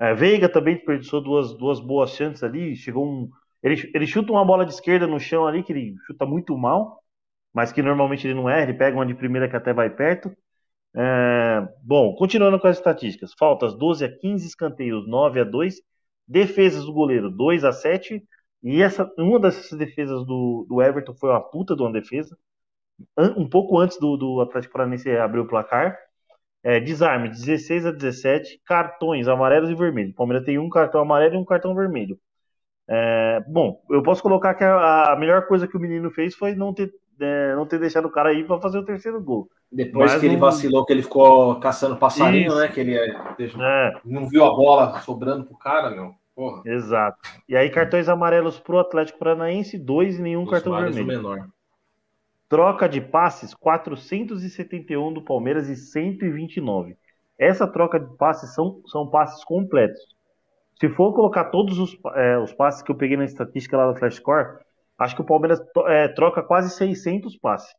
[0.00, 2.76] Uh, Veiga também desperdiçou duas, duas boas chances ali.
[2.76, 3.30] Chegou um.
[3.62, 7.02] Ele, ele chuta uma bola de esquerda no chão ali, que ele chuta muito mal,
[7.52, 8.62] mas que normalmente ele não é.
[8.62, 10.32] Ele pega uma de primeira que até vai perto.
[10.96, 15.76] É, bom, continuando com as estatísticas: faltas 12 a 15, escanteios 9 a 2,
[16.26, 18.22] defesas do goleiro 2 a 7.
[18.62, 22.36] E essa, uma dessas defesas do, do Everton foi uma puta de uma defesa.
[23.18, 25.96] Um pouco antes do, do Atlético Paranaense abrir o placar.
[26.62, 30.12] É, desarme 16 a 17, cartões amarelos e vermelhos.
[30.12, 32.18] O Palmeiras tem um cartão amarelo e um cartão vermelho.
[32.88, 36.54] É, bom, eu posso colocar que a, a, melhor coisa que o menino fez foi
[36.54, 36.90] não ter,
[37.20, 39.48] é, não ter deixado o cara aí para fazer o terceiro gol.
[39.70, 42.58] Depois Mas que ele vacilou, que ele ficou caçando passarinho, Isso.
[42.58, 42.68] né?
[42.68, 43.14] Que ele é,
[44.04, 46.14] não viu a bola sobrando pro cara, meu.
[46.38, 46.62] Porra.
[46.66, 47.18] Exato.
[47.48, 51.04] E aí, cartões amarelos pro Atlético Paranaense, dois e nenhum Os cartão vermelho.
[51.04, 51.48] menor.
[52.48, 56.96] Troca de passes, 471 do Palmeiras e 129.
[57.36, 60.00] Essa troca de passes são, são passes completos.
[60.78, 63.98] se for colocar todos os, é, os passes que eu peguei na estatística lá do
[63.98, 64.60] Flash Score,
[64.96, 67.74] acho que o Palmeiras é, troca quase 600 passes.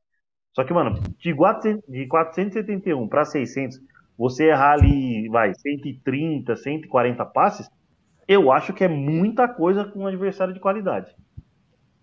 [0.51, 3.79] Só que, mano, de, 400, de 471 para 600,
[4.17, 7.69] você errar ali, vai, 130, 140 passes,
[8.29, 11.11] eu acho que é muita coisa com um adversário de qualidade.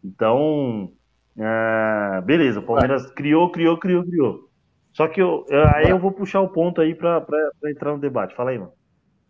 [0.04, 0.90] Então,
[1.38, 4.50] é, beleza, o Palmeiras criou, criou, criou, criou.
[4.92, 7.24] Só que eu, aí eu vou puxar o ponto aí para
[7.66, 8.34] entrar no debate.
[8.34, 8.72] Fala aí, mano.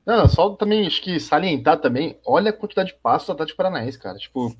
[0.06, 3.98] Não, só também acho que salientar também, olha a quantidade de passos do Atlético Paranaense,
[3.98, 4.16] cara.
[4.16, 4.54] Tipo,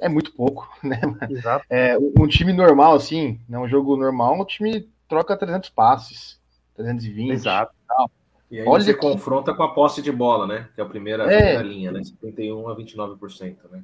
[0.00, 1.00] é muito pouco, né?
[1.28, 1.64] Exato.
[1.68, 6.40] É, um time normal, assim, né, um jogo normal, um time troca 300 passes,
[6.76, 7.32] 320.
[7.32, 7.74] Exato.
[7.88, 8.10] Tal.
[8.50, 9.00] E aí olha você que...
[9.00, 10.68] confronta com a posse de bola, né?
[10.74, 11.36] Que é a primeira, é...
[11.36, 12.02] primeira linha, né?
[12.02, 13.82] 51 a 29%, né?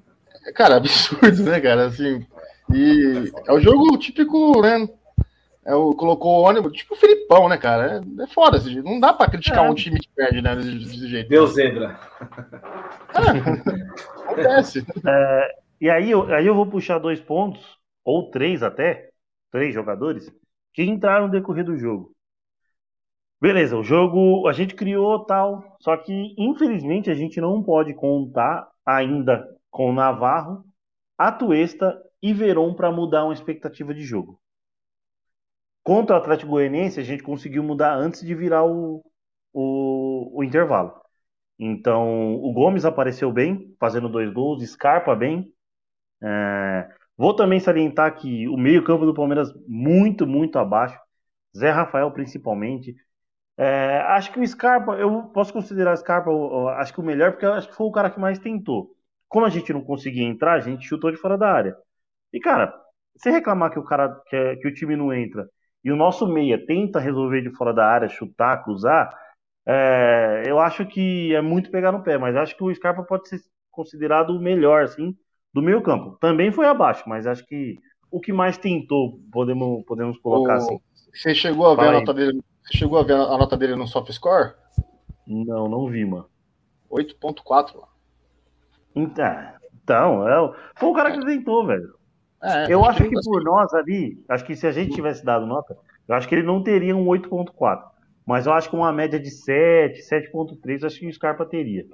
[0.54, 1.86] Cara, absurdo, né, cara?
[1.86, 2.26] Assim,
[2.72, 4.88] e é o jogo típico, né?
[5.66, 8.02] É o, colocou o ônibus, tipo o Filipão, né, cara?
[8.18, 9.70] É, é foda, assim, não dá pra criticar é.
[9.70, 11.28] um time que perde, né, desse, desse jeito.
[11.28, 11.98] Deu zebra.
[13.14, 14.84] É, acontece.
[15.06, 17.64] É, e aí, aí eu vou puxar dois pontos,
[18.04, 19.08] ou três até,
[19.50, 20.30] três jogadores,
[20.74, 22.13] que entraram no decorrer do jogo.
[23.44, 28.66] Beleza, o jogo a gente criou tal, só que infelizmente a gente não pode contar
[28.86, 30.64] ainda com Navarro,
[31.18, 34.40] Atuesta e Veron para mudar uma expectativa de jogo.
[35.82, 39.04] Contra o Atlético Goianiense, a gente conseguiu mudar antes de virar o,
[39.52, 40.94] o, o intervalo.
[41.58, 45.52] Então, o Gomes apareceu bem, fazendo dois gols, Scarpa bem.
[46.22, 50.98] É, vou também salientar que o meio-campo do Palmeiras muito, muito abaixo.
[51.54, 52.96] Zé Rafael, principalmente.
[53.56, 56.30] É, acho que o Scarpa, eu posso considerar o Scarpa,
[56.78, 58.90] acho que o melhor, porque acho que foi o cara que mais tentou.
[59.28, 61.76] Como a gente não conseguia entrar, a gente chutou de fora da área.
[62.32, 62.74] E, cara,
[63.16, 65.48] você reclamar que o cara que, que o time não entra
[65.84, 69.14] e o nosso meia tenta resolver de fora da área, chutar, cruzar,
[69.66, 73.28] é, eu acho que é muito pegar no pé, mas acho que o Scarpa pode
[73.28, 73.38] ser
[73.70, 75.14] considerado o melhor, assim,
[75.52, 76.16] do meio campo.
[76.20, 77.76] Também foi abaixo, mas acho que
[78.10, 80.56] o que mais tentou, podemos, podemos colocar o...
[80.56, 80.78] assim.
[81.14, 82.42] Você chegou a ver a nota dele?
[82.64, 84.54] Você chegou a ver a nota dele no soft score?
[85.26, 86.26] Não, não vi, mano.
[86.90, 87.82] 8.4
[88.94, 91.94] Então, é, foi o cara que tentou, velho.
[92.42, 95.76] É, eu acho que por nós ali, acho que se a gente tivesse dado nota,
[96.06, 97.82] eu acho que ele não teria um 8.4.
[98.26, 101.86] Mas eu acho que uma média de 7, 7.3, acho que o Scarpa teria.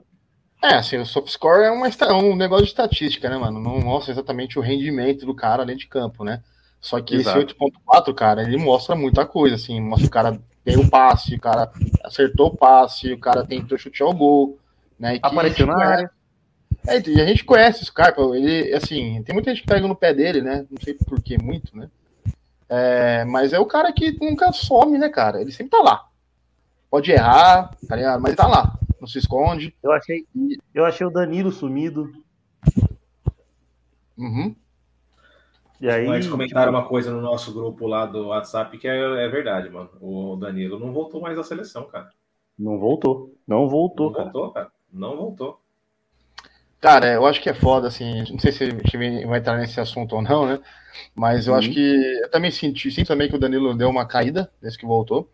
[0.63, 3.61] É, assim, o soft score é uma, um negócio de estatística, né, mano?
[3.61, 6.43] Não mostra exatamente o rendimento do cara além de campo, né?
[6.81, 7.39] Só que Exato.
[7.39, 11.41] esse 8.4, cara, ele mostra muita coisa, assim, mostra o cara deu o passe, o
[11.41, 11.71] cara
[12.05, 14.59] acertou o passe, o cara tentou chute ao gol,
[14.99, 15.19] né?
[15.23, 16.11] Apareceu na área.
[16.87, 19.97] É, e a gente conhece o Scarpa, ele, assim, tem muita gente que pega no
[19.97, 20.67] pé dele, né?
[20.71, 21.91] Não sei por que muito, né?
[22.69, 25.41] É, mas é o cara que nunca some, né, cara?
[25.41, 26.07] Ele sempre tá lá.
[26.91, 28.21] Pode errar, tá ligado?
[28.21, 29.75] Mas tá lá, não se esconde.
[29.83, 30.27] Eu achei,
[30.75, 32.11] eu achei o Danilo sumido.
[34.17, 34.55] Uhum.
[35.81, 39.29] E aí, Eles comentaram uma coisa no nosso grupo lá do WhatsApp que é, é,
[39.29, 39.91] verdade, mano.
[40.01, 42.11] O Danilo não voltou mais à seleção, cara.
[42.59, 43.35] Não voltou.
[43.49, 44.25] Não voltou, não cara.
[44.31, 44.73] voltou, cara.
[44.93, 45.61] Não voltou.
[46.81, 49.81] Cara, eu acho que é foda, assim, não sei se a gente vai entrar nesse
[49.81, 50.61] assunto ou não, né?
[51.15, 51.59] Mas eu uhum.
[51.59, 54.87] acho que eu também senti, sinto também que o Danilo deu uma caída desde que
[54.87, 55.31] voltou.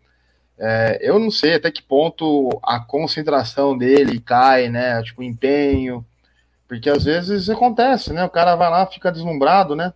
[0.57, 5.01] É, eu não sei até que ponto a concentração dele cai, né?
[5.03, 6.05] Tipo, empenho.
[6.67, 8.25] Porque às vezes acontece, né?
[8.25, 9.93] O cara vai lá, fica deslumbrado, né?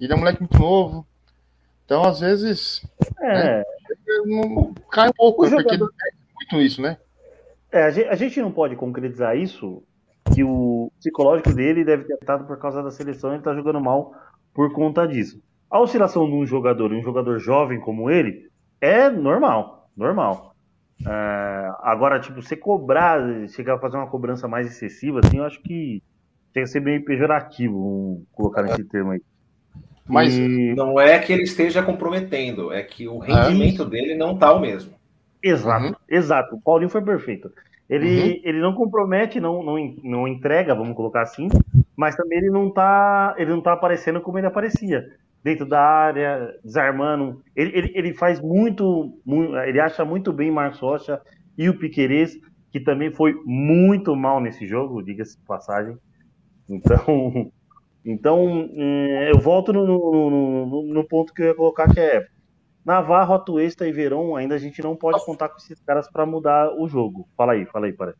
[0.00, 1.06] Ele é um moleque muito novo.
[1.84, 2.82] Então, às vezes.
[3.20, 3.58] É.
[3.58, 3.64] Né,
[4.90, 5.50] cai um pouco, né?
[5.50, 6.96] porque é muito isso, né?
[7.72, 9.82] É, a gente não pode concretizar isso
[10.34, 13.80] que o psicológico dele deve ter estado por causa da seleção e ele está jogando
[13.80, 14.14] mal
[14.54, 15.40] por conta disso.
[15.70, 18.48] A oscilação de um jogador, um jogador jovem como ele,
[18.80, 20.54] é normal, normal.
[21.06, 25.62] É, agora, tipo, você cobrar, chegar a fazer uma cobrança mais excessiva, assim, eu acho
[25.62, 26.02] que
[26.52, 29.22] tem que ser meio pejorativo colocar nesse termo aí.
[30.10, 30.74] Mas e...
[30.74, 34.92] não é que ele esteja comprometendo, é que o rendimento dele não tá o mesmo.
[35.42, 35.94] Exato, uhum.
[36.08, 36.56] exato.
[36.56, 37.50] O Paulinho foi perfeito.
[37.88, 38.40] Ele, uhum.
[38.44, 41.48] ele não compromete, não, não, não entrega, vamos colocar assim,
[41.96, 45.04] mas também ele não tá, ele não tá aparecendo como ele aparecia.
[45.42, 47.42] Dentro da área, desarmando.
[47.56, 51.20] Ele, ele, ele faz muito, muito, ele acha muito bem Marcos Rocha
[51.56, 52.38] e o Piquerez,
[52.70, 55.96] que também foi muito mal nesse jogo, diga-se de passagem.
[56.68, 57.50] Então,
[58.04, 62.26] então é, eu volto no, no, no, no ponto que eu ia colocar, que é
[62.84, 66.72] Navarro, Atuesta e Verão, ainda a gente não pode contar com esses caras para mudar
[66.76, 67.28] o jogo.
[67.36, 68.14] Fala aí, fala aí, para.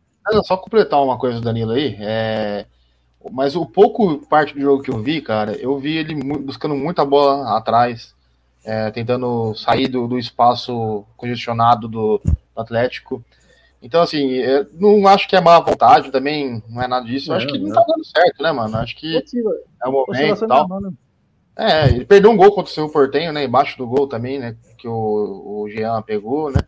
[0.44, 1.96] Só completar uma coisa, Danilo aí.
[1.98, 2.66] É...
[3.32, 7.04] Mas o pouco parte do jogo que eu vi, cara, eu vi ele buscando muita
[7.04, 8.14] bola atrás,
[8.64, 13.22] é, tentando sair do, do espaço congestionado do, do, Atlético.
[13.82, 17.32] Então, assim, eu não acho que é má vontade, também não é nada disso.
[17.32, 18.76] Eu acho que não, tá dando certo, né, mano?
[18.76, 20.80] Acho que é o momento e tal.
[20.80, 20.92] Né?
[21.56, 23.44] É, ele perdeu um gol contra o seu Portenho, né?
[23.44, 24.56] Embaixo do gol também, né?
[24.76, 26.60] Que o, o Jean pegou, né?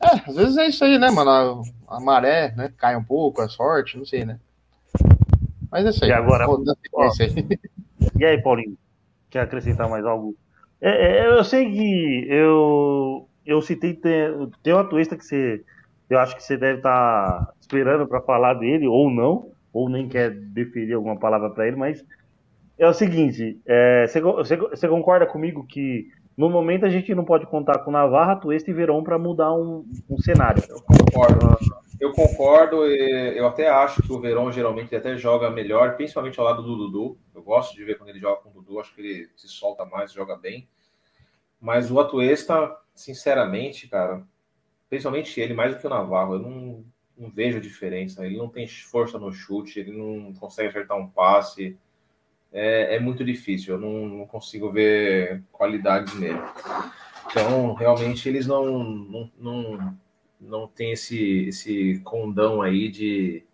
[0.00, 1.62] É, às vezes é isso aí, né, mano?
[1.88, 2.70] A, a maré, né?
[2.76, 4.38] Cai um pouco, a sorte, não sei, né?
[5.70, 6.10] Mas é isso aí.
[6.10, 6.46] E agora?
[6.48, 6.58] Ó,
[7.20, 7.58] aí.
[8.18, 8.76] E aí, Paulinho?
[9.30, 10.36] Quer acrescentar mais algo?
[10.80, 15.64] É, é, eu sei que eu, eu citei, tem, tem uma twista que você
[16.08, 20.08] eu acho que você deve estar tá esperando para falar dele, ou não, ou nem
[20.08, 22.04] quer deferir alguma palavra para ele, mas
[22.78, 27.24] é o seguinte: é, você, você, você, concorda comigo que no momento a gente não
[27.24, 30.62] pode contar com Navarra, Tuesta e Verão para mudar um, um, cenário?
[30.68, 31.58] Eu concordo.
[31.98, 36.62] Eu concordo, eu até acho que o Verão geralmente até joga melhor, principalmente ao lado
[36.62, 37.18] do Dudu.
[37.34, 39.86] Eu gosto de ver quando ele joga com o Dudu, acho que ele se solta
[39.86, 40.68] mais, joga bem.
[41.58, 44.22] Mas o Atuesta, sinceramente, cara,
[44.96, 46.84] principalmente ele, mais do que o Navarro, eu não,
[47.18, 48.24] não vejo diferença.
[48.24, 51.76] Ele não tem força no chute, ele não consegue acertar um passe.
[52.52, 56.40] É, é muito difícil, eu não, não, consigo ver qualidades nele.
[57.28, 59.96] Então, realmente, eles não, não, não,
[60.40, 63.44] não tem esse, esse condão aí de,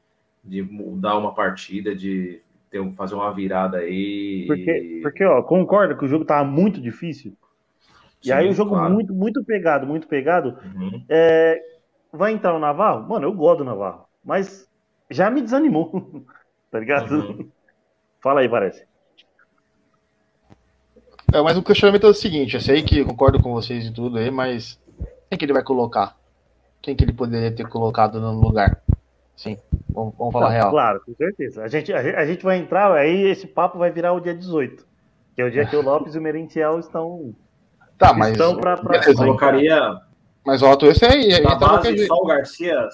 [0.44, 4.44] de mudar uma partida, de ter, fazer uma virada aí.
[4.46, 7.36] Porque, porque ó, concorda que o jogo estava muito difícil?
[8.22, 8.94] Sim, e aí o jogo claro.
[8.94, 10.56] muito, muito pegado, muito pegado.
[10.64, 11.04] Uhum.
[11.08, 11.60] É,
[12.12, 13.08] vai entrar o Navarro?
[13.08, 14.04] Mano, eu gosto do Navarro.
[14.24, 14.68] Mas
[15.10, 16.24] já me desanimou.
[16.70, 17.12] tá ligado?
[17.12, 17.48] Uhum.
[18.20, 18.84] Fala aí, parece.
[21.32, 23.92] É, mas o questionamento é o seguinte, eu sei que eu concordo com vocês e
[23.92, 24.78] tudo aí, mas
[25.28, 26.14] quem que ele vai colocar?
[26.82, 28.82] Quem que ele poderia ter colocado no lugar?
[29.34, 29.56] Sim,
[29.88, 30.70] vamos, vamos falar Não, real.
[30.70, 31.62] Claro, com certeza.
[31.62, 34.86] A gente, a, a, gente vai entrar, aí esse papo vai virar o dia 18,
[35.34, 37.34] que é o dia que o Lopes e o Merentiel estão
[38.02, 38.34] Tá, mas.
[38.34, 39.14] Então, pra, pra...
[39.14, 40.00] colocaria.
[40.44, 41.40] Mas o Alto esse aí.
[41.40, 42.88] Da base, só o Garcia.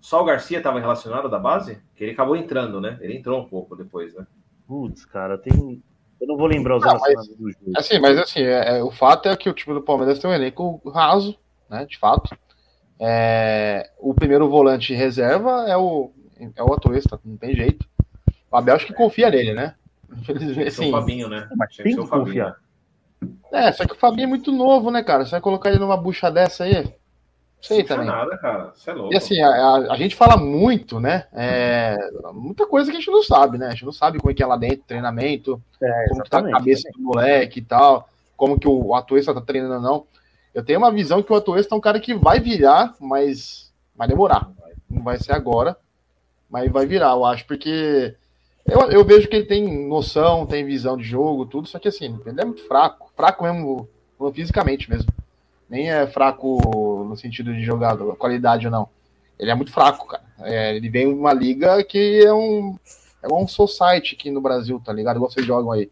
[0.00, 1.78] Só o Garcia estava relacionado da base?
[1.94, 2.96] Que ele acabou entrando, né?
[3.00, 4.26] Ele entrou um pouco depois, né?
[4.66, 5.82] Putz, cara, tem.
[6.18, 7.72] Eu não vou lembrar os não, mas, do jogo.
[7.76, 10.32] Assim, mas assim, é, é, o fato é que o time do Palmeiras tem um
[10.32, 11.36] elenco raso,
[11.68, 11.84] né?
[11.84, 12.34] De fato.
[12.98, 16.10] É, o primeiro volante reserva é o,
[16.56, 17.86] é o Atuesta, não tem jeito.
[18.50, 19.74] O Abel acho que confia nele, né?
[20.16, 21.46] Infelizmente, assim, o Fabinho, né?
[21.54, 22.56] Mas tem que confiar.
[23.52, 25.24] É, só que o Fabinho é muito novo, né, cara?
[25.24, 26.92] Você vai colocar ele numa bucha dessa aí?
[27.60, 28.06] Sei não também.
[28.06, 28.72] nada, cara.
[28.74, 29.14] Você é louco.
[29.14, 31.26] E assim, a, a, a gente fala muito, né?
[31.32, 31.96] É,
[32.32, 33.68] muita coisa que a gente não sabe, né?
[33.68, 36.38] A gente não sabe como é que é lá dentro, treinamento, é, como que tá
[36.38, 40.06] a cabeça do moleque e tal, como que o Atuesta tá treinando ou não.
[40.54, 44.06] Eu tenho uma visão que o Atuesta é um cara que vai virar, mas vai
[44.06, 44.50] demorar.
[44.88, 45.76] Não vai ser agora,
[46.48, 48.14] mas vai virar, eu acho, porque
[48.64, 52.18] eu, eu vejo que ele tem noção, tem visão de jogo, tudo, só que assim,
[52.24, 53.05] ele é muito fraco.
[53.16, 53.88] Fraco mesmo,
[54.34, 55.10] fisicamente mesmo.
[55.68, 58.88] Nem é fraco no sentido de jogado, qualidade ou não.
[59.38, 60.22] Ele é muito fraco, cara.
[60.40, 62.76] É, ele vem uma liga que é um.
[63.22, 65.16] É um society aqui no Brasil, tá ligado?
[65.16, 65.90] Igual vocês jogam aí.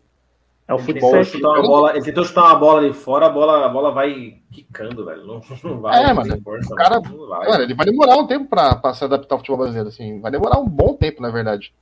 [0.67, 1.15] É o futebol.
[1.15, 4.39] Ele tentou, bola, ele tentou chutar uma bola ali fora, a bola, a bola vai
[4.51, 5.27] quicando, velho.
[5.27, 6.05] Não, não vai.
[6.05, 6.41] É, mano.
[6.43, 7.49] Força, o cara, vai.
[7.49, 10.21] Mano, ele vai demorar um tempo pra, pra se adaptar ao futebol brasileiro, assim.
[10.21, 11.75] Vai demorar um bom tempo, na verdade.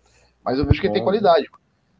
[0.44, 1.48] Mas eu vejo que ele tem qualidade.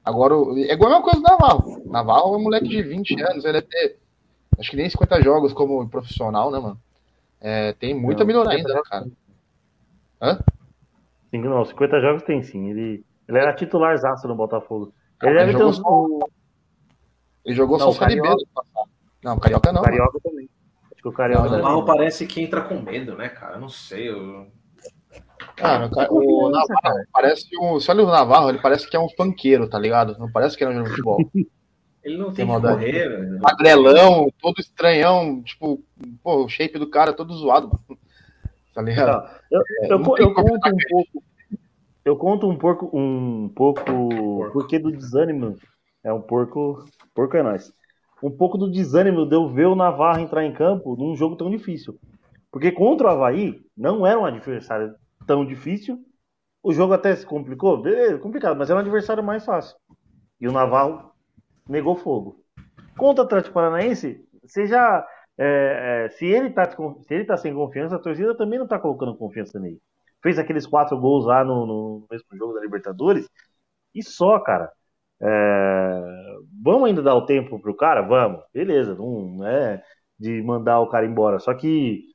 [0.05, 1.83] Agora, é igual a mesma coisa do Navarro.
[1.87, 4.03] Navarro é um moleque de 20 anos, ele deve ter
[4.59, 6.81] acho que nem 50 jogos como profissional, né, mano?
[7.41, 9.07] É, tem muito a melhorar ainda, né, cara?
[10.21, 10.39] Hã?
[11.31, 12.71] Sim, não, 50 jogos tem sim.
[12.71, 14.95] Ele, ele era titularzaço no Botafogo.
[15.23, 16.07] Ele, deve jogou só...
[17.45, 18.45] ele jogou não, só o Carioca.
[19.25, 19.83] Não, Carioca não.
[19.83, 20.21] Carioca mano.
[20.23, 20.49] também.
[20.93, 21.49] Acho que o Carioca.
[21.49, 23.55] Não, o Navarro parece que entra com medo, né, cara?
[23.55, 24.09] Eu não sei.
[24.09, 24.47] Eu...
[25.57, 27.79] Cara, o Navarro parece um.
[27.79, 30.17] Se olha o Navarro, ele parece que é um panqueiro, tá ligado?
[30.19, 31.19] Não parece que é um jogo de futebol.
[32.03, 33.39] Ele não tem, tem que correr, velho.
[33.41, 35.81] Magrelão, todo estranhão, tipo,
[36.21, 37.79] pô, o shape do cara todo zoado.
[38.75, 39.31] Tá ligado?
[39.51, 41.23] Eu, é, eu, eu, eu conto um pouco.
[42.05, 44.53] Eu conto um pouco, um pouco, porco.
[44.53, 45.57] porque do desânimo.
[46.03, 46.85] É um porco.
[47.15, 47.73] Porco é nós.
[48.21, 51.51] Um pouco do desânimo de eu ver o Navarro entrar em campo num jogo tão
[51.51, 51.97] difícil.
[52.51, 54.95] Porque contra o Havaí não era um adversário
[55.27, 55.99] tão difícil.
[56.63, 59.77] O jogo até se complicou, beleza, complicado, mas era um adversário mais fácil.
[60.41, 61.15] E o Naval
[61.69, 62.45] negou fogo.
[62.97, 65.05] Contra o Atlético Paranaense, seja
[65.39, 68.79] é, é, se ele tá se ele tá sem confiança, a torcida também não tá
[68.79, 69.81] colocando confiança nele.
[70.23, 73.29] Fez aqueles quatro gols lá no, no mesmo jogo da Libertadores
[73.95, 74.71] e só, cara.
[75.21, 76.03] É,
[76.63, 78.03] vamos ainda dar o tempo pro cara?
[78.03, 79.83] Vamos, beleza, não é
[80.19, 81.39] de mandar o cara embora.
[81.41, 82.12] Só que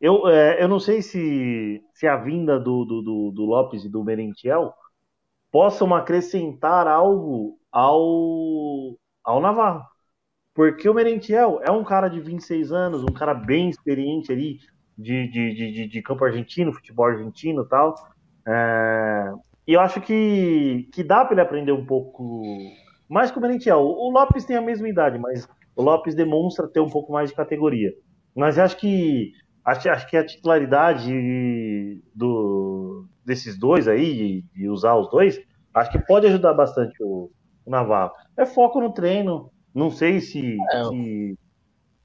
[0.00, 4.04] eu, é, eu não sei se, se a vinda do, do, do, Lopes e do
[4.04, 4.72] Merentiel
[5.50, 9.84] possam acrescentar algo ao, ao Navarro.
[10.54, 14.58] Porque o Merentiel é um cara de 26 anos, um cara bem experiente ali,
[14.96, 17.94] de, de, de, de campo argentino, futebol argentino e tal.
[18.46, 19.32] É,
[19.66, 22.42] e eu acho que, que dá para ele aprender um pouco
[23.08, 23.80] mais que o Merentiel.
[23.80, 27.36] O Lopes tem a mesma idade, mas o Lopes demonstra ter um pouco mais de
[27.36, 27.92] categoria.
[28.34, 29.32] Mas eu acho que
[29.68, 35.40] acho, acho que a titularidade do, desses dois aí, de, usar os dois,
[35.74, 37.30] acho que pode ajudar bastante o,
[37.64, 38.12] o Navarro.
[38.36, 39.50] É foco no treino.
[39.74, 40.84] Não sei se, é.
[40.84, 41.38] se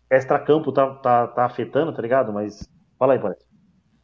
[0.09, 2.34] extra-campo tá, tá, tá afetando, tá ligado?
[2.34, 2.68] Mas
[2.99, 3.45] fala aí, parece.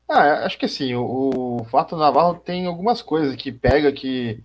[0.08, 4.42] Ah, acho que assim, o, o fato do Navarro tem algumas coisas que pega que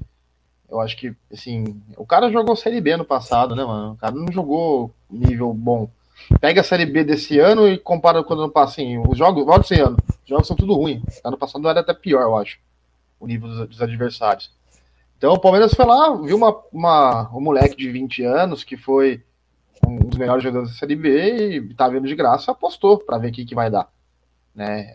[0.69, 3.93] eu acho que, assim, o cara jogou Série B no passado, né, mano?
[3.93, 5.89] O cara não jogou nível bom.
[6.41, 9.45] Pega a Série B desse ano e compara com o ano passado, assim, os jogos,
[9.45, 11.03] volta esse ano, os jogos são tudo ruim.
[11.23, 12.59] Ano passado era até pior, eu acho,
[13.21, 14.51] o nível dos, dos adversários.
[15.17, 19.23] Então o Palmeiras foi lá, viu uma, uma, um moleque de 20 anos que foi
[19.87, 23.29] um dos melhores jogadores da Série B e tá vendo de graça, apostou para ver
[23.29, 23.89] o que, que vai dar.
[24.55, 24.95] Né?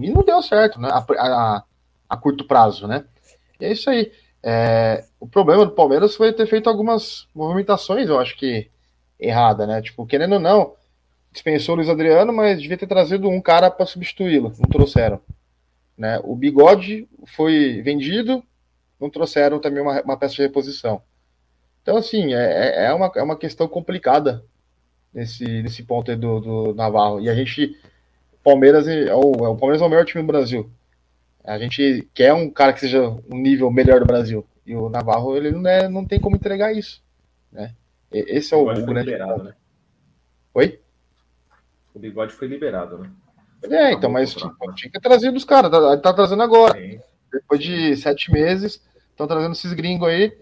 [0.00, 0.88] E não deu certo, né?
[0.90, 1.62] A, a,
[2.08, 3.04] a curto prazo, né?
[3.60, 4.12] E é isso aí.
[4.42, 8.70] É, o problema do Palmeiras foi ter feito algumas movimentações, eu acho que
[9.18, 9.82] errada, né?
[9.82, 10.74] Tipo, querendo ou não,
[11.32, 14.52] dispensou o Luiz Adriano, mas devia ter trazido um cara para substituí-lo.
[14.58, 15.20] Não trouxeram.
[15.96, 16.20] Né?
[16.24, 18.42] O Bigode foi vendido,
[19.00, 21.02] não trouxeram também uma, uma peça de reposição.
[21.82, 24.44] Então, assim, é, é, é, uma, é uma questão complicada
[25.12, 27.20] nesse, nesse ponto aí do, do Navarro.
[27.20, 27.78] E a gente,
[28.42, 30.70] Palmeiras, é o, é o Palmeiras é o melhor time do Brasil.
[31.44, 34.44] A gente quer um cara que seja um nível melhor do Brasil.
[34.66, 37.00] E o Navarro, ele não, é, não tem como entregar isso.
[37.52, 37.72] Né?
[38.12, 39.54] Esse é o, o grande liberado, né?
[40.54, 40.80] Oi?
[41.94, 43.10] O bigode foi liberado, né?
[43.64, 46.78] É, então, mas tipo, tinha que trazer dos caras, tá, tá, trazendo agora.
[46.78, 47.00] Sim.
[47.32, 50.36] Depois de sete meses, estão trazendo esses gringos aí,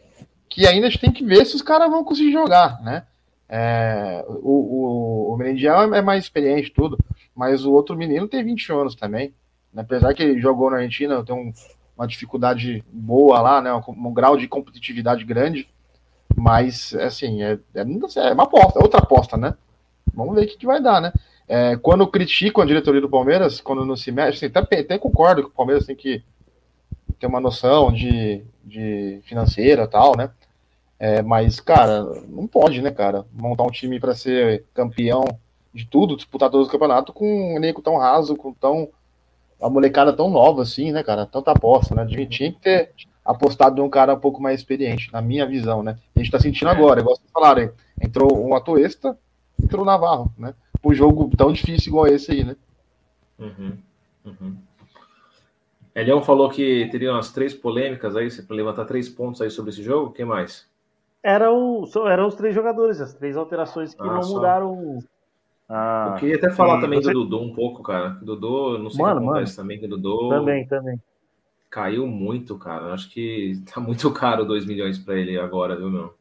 [0.48, 3.06] que ainda a gente tem que ver se os caras vão conseguir jogar, né?
[3.48, 6.98] É, o, o, o Mendiel é mais experiente tudo,
[7.34, 9.34] mas o outro menino tem 20 anos também.
[9.72, 9.82] Né?
[9.82, 11.52] Apesar que ele jogou na Argentina, tem um,
[11.96, 13.72] uma dificuldade boa lá, né?
[13.74, 15.68] Um, um, grau de competitividade grande.
[16.36, 19.54] Mas, assim, é, é, é, uma aposta, é outra aposta, né?
[20.12, 21.12] Vamos ver o que, que vai dar, né?
[21.46, 25.42] É, quando critico a diretoria do Palmeiras, quando não se mexe, assim, até, até concordo
[25.42, 26.22] que o Palmeiras tem que
[27.18, 30.30] ter uma noção de, de financeira tal, né?
[30.98, 33.24] É, mas, cara, não pode, né, cara?
[33.32, 35.24] Montar um time para ser campeão
[35.72, 38.88] de tudo, disputar todos os campeonatos com um elenco tão raso, com tão
[39.60, 41.26] a molecada tão nova assim, né, cara?
[41.26, 42.06] Tanta aposta, né?
[42.06, 42.92] Tinha que ter
[43.24, 45.98] apostado em um cara um pouco mais experiente, na minha visão, né?
[46.14, 49.18] A gente tá sentindo agora, igual vocês falaram, entrou um atuesta,
[49.62, 50.54] entrou o Navarro, né?
[50.84, 52.56] Um jogo tão difícil igual esse aí, né?
[53.38, 53.78] Uhum,
[54.26, 54.56] uhum.
[55.94, 59.82] Elião falou que teria umas três polêmicas aí, para levantar três pontos aí sobre esse
[59.82, 60.10] jogo.
[60.10, 60.66] O que mais?
[61.22, 64.34] Era o, eram os três jogadores, as três alterações que ah, não só.
[64.34, 64.98] mudaram
[65.68, 67.12] ah, eu queria até falar também você...
[67.12, 68.10] do Dudu um pouco, cara.
[68.20, 69.62] Dudu, não sei mano, o que acontece mano.
[69.62, 70.28] também, que Dudu.
[70.28, 71.00] Também, também.
[71.74, 72.94] Caiu muito, cara.
[72.94, 76.14] Acho que tá muito caro 2 milhões para ele agora, viu, meu?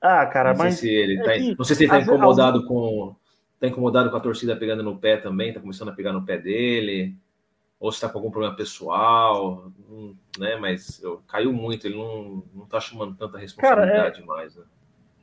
[0.00, 0.76] Ah, cara, não mas.
[0.76, 1.58] Sei se ele é tá, que...
[1.58, 3.16] Não sei se ele tá incomodado com.
[3.58, 6.38] Tá incomodado com a torcida pegando no pé também, tá começando a pegar no pé
[6.38, 7.16] dele.
[7.80, 9.72] Ou se tá com algum problema pessoal,
[10.38, 10.54] né?
[10.54, 14.24] Mas eu, caiu muito, ele não, não tá chamando tanta responsabilidade cara, é...
[14.24, 14.62] mais, né?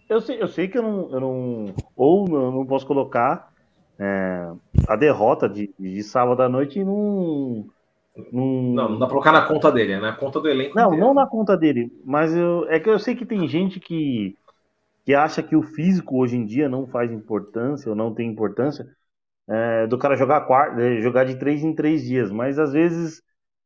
[0.10, 3.54] Eu sei, eu sei que eu não, eu não ou eu não posso colocar
[3.98, 4.52] é,
[4.88, 7.68] a derrota de, de sábado à noite num,
[8.32, 8.74] num...
[8.74, 10.76] Não, não dá pra colocar na conta dele, é na conta do elenco.
[10.76, 11.05] Não, inteiro.
[11.05, 14.36] não na conta dele, mas eu, é que eu sei que tem gente que,
[15.05, 18.86] que acha que o físico hoje em dia não faz importância ou não tem importância
[19.47, 20.45] é, do cara jogar,
[20.80, 23.22] é, jogar de três em três dias, mas às vezes,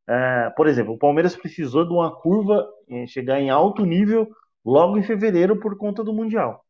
[0.08, 4.30] é, por exemplo, o Palmeiras precisou de uma curva é, chegar em alto nível
[4.64, 6.64] logo em fevereiro por conta do Mundial.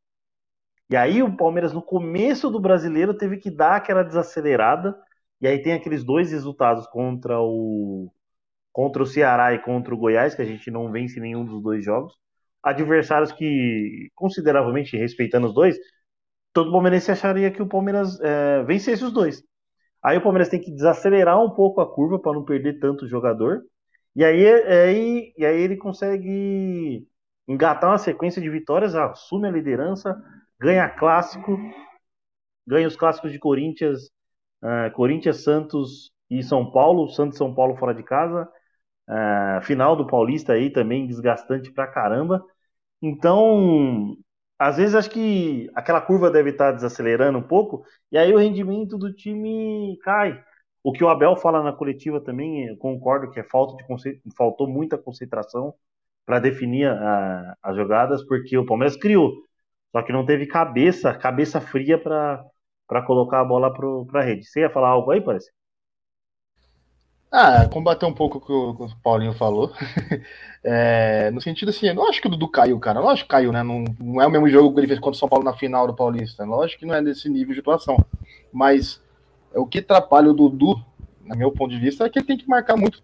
[0.90, 4.98] E aí o Palmeiras, no começo do brasileiro, teve que dar aquela desacelerada.
[5.42, 8.12] E aí tem aqueles dois resultados contra o
[8.72, 11.84] contra o Ceará e contra o Goiás, que a gente não vence nenhum dos dois
[11.84, 12.14] jogos.
[12.64, 15.78] Adversários que, consideravelmente respeitando os dois,
[16.54, 19.44] todo palmeirense acharia que o Palmeiras é, vencesse os dois.
[20.04, 23.62] Aí o Palmeiras tem que desacelerar um pouco a curva para não perder tanto jogador.
[24.16, 27.08] E aí, aí, e aí ele consegue
[27.48, 30.22] engatar uma sequência de vitórias, assume a liderança,
[30.60, 31.58] ganha clássico,
[32.66, 34.12] ganha os clássicos de Corinthians,
[34.64, 38.50] uh, Corinthians, Santos e São Paulo, Santos e São Paulo fora de casa,
[39.10, 42.44] uh, final do Paulista aí também desgastante pra caramba.
[43.02, 44.16] Então,
[44.60, 48.98] às vezes acho que aquela curva deve estar desacelerando um pouco, e aí o rendimento
[48.98, 50.42] do time cai.
[50.84, 54.68] O que o Abel fala na coletiva também, eu concordo que é falta de faltou
[54.68, 55.74] muita concentração
[56.26, 56.88] para definir
[57.62, 59.34] as jogadas, porque o Palmeiras criou,
[59.92, 62.44] só que não teve cabeça, cabeça fria para
[63.00, 64.44] colocar a bola para a rede.
[64.44, 65.52] Você ia falar algo aí, parece?
[67.32, 68.52] Ah, combater um pouco o que
[68.84, 69.72] o, Paulinho falou.
[70.62, 73.00] é, no sentido assim, eu acho que o Dudu caiu, cara.
[73.00, 73.64] Lógico que caiu, né?
[73.64, 75.88] Não, não é o mesmo jogo que ele fez contra o São Paulo na final
[75.88, 76.44] do Paulista.
[76.44, 78.04] Lógico que não é desse nível de atuação.
[78.52, 79.02] Mas
[79.56, 80.84] o que atrapalha o Dudu,
[81.24, 83.02] no meu ponto de vista, é que ele tem que marcar muito.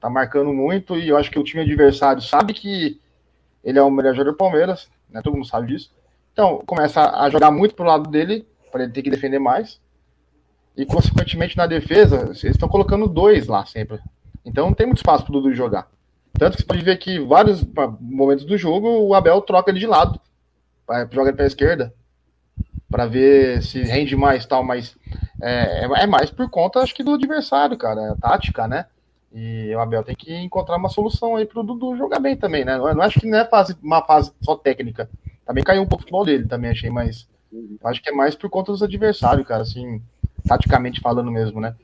[0.00, 2.98] Tá marcando muito e eu acho que o time adversário sabe que
[3.62, 5.20] ele é o melhor jogador do Palmeiras, né?
[5.22, 5.92] Todo mundo sabe disso.
[6.32, 9.80] Então, começa a jogar muito pro lado dele, para ele ter que defender mais.
[10.76, 13.98] E, consequentemente, na defesa, eles estão colocando dois lá sempre.
[14.44, 15.88] Então, não tem muito espaço para o Dudu jogar.
[16.38, 17.66] Tanto que você pode ver que vários
[18.00, 20.20] momentos do jogo o Abel troca ele de lado,
[21.10, 21.92] joga ele para a esquerda,
[22.88, 24.96] para ver se rende mais tal, mas
[25.42, 28.86] é, é, mais por conta, acho que, do adversário, cara, é tática, né?
[29.32, 32.64] E o Abel tem que encontrar uma solução aí para o Dudu jogar bem também,
[32.64, 32.76] né?
[32.76, 35.10] Eu não acho que não é fase, uma fase só técnica.
[35.44, 37.28] Também caiu um pouco o futebol dele, também achei, mas
[37.84, 40.02] acho que é mais por conta dos adversários, cara, assim
[40.46, 41.74] taticamente falando mesmo, né?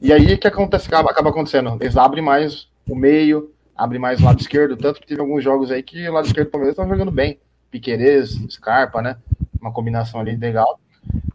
[0.00, 1.76] E aí o que acontece, acaba, acaba acontecendo?
[1.80, 5.70] Eles abrem mais o meio, abrem mais o lado esquerdo, tanto que teve alguns jogos
[5.70, 7.38] aí que o lado esquerdo do Palmeiras estava jogando bem.
[7.70, 9.18] Piquerez, Scarpa, né?
[9.60, 10.80] Uma combinação ali legal.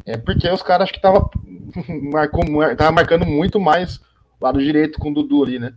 [0.05, 1.29] É porque os caras acho que tava,
[2.11, 2.43] marcou,
[2.75, 3.97] tava marcando muito mais
[4.39, 5.73] o lado direito com o Dudu ali, né?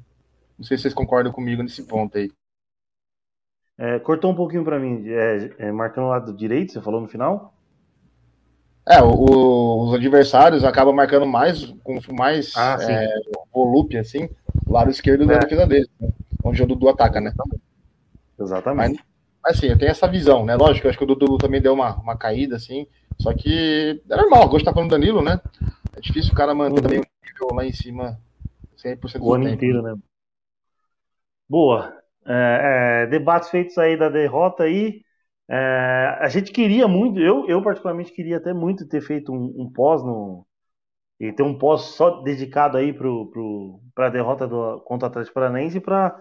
[0.59, 2.31] Não sei se vocês concordam comigo nesse ponto aí.
[3.79, 5.05] É, cortou um pouquinho para mim.
[5.07, 7.53] É, é, marcando o lado direito, você falou no final?
[8.89, 14.29] É, o, os adversários acabam marcando mais, com mais ah, é, assim,
[14.65, 15.27] o lado esquerdo é.
[15.27, 16.09] da defesa deles, né?
[16.45, 17.33] onde o Dudu ataca, né?
[18.39, 19.03] Exatamente.
[19.43, 20.55] Mas, assim, eu tenho essa visão, né?
[20.55, 22.87] Lógico, eu acho que o Dudu também deu uma, uma caída, assim,
[23.19, 25.41] só que é normal, gosto de estar falando do Danilo, né?
[25.97, 28.21] É difícil o cara manter também o nível lá em cima
[28.77, 29.57] 100% do o ano tempo.
[29.57, 29.97] inteiro, né?
[31.49, 31.93] Boa.
[32.27, 35.03] É, é, debates feitos aí da derrota aí.
[35.49, 39.73] É, a gente queria muito, eu, eu particularmente queria até muito ter feito um, um
[39.73, 40.47] pós no
[41.21, 45.81] e ter um pós só dedicado aí para a derrota do, contra o Atlético Paranaense
[45.81, 46.17] para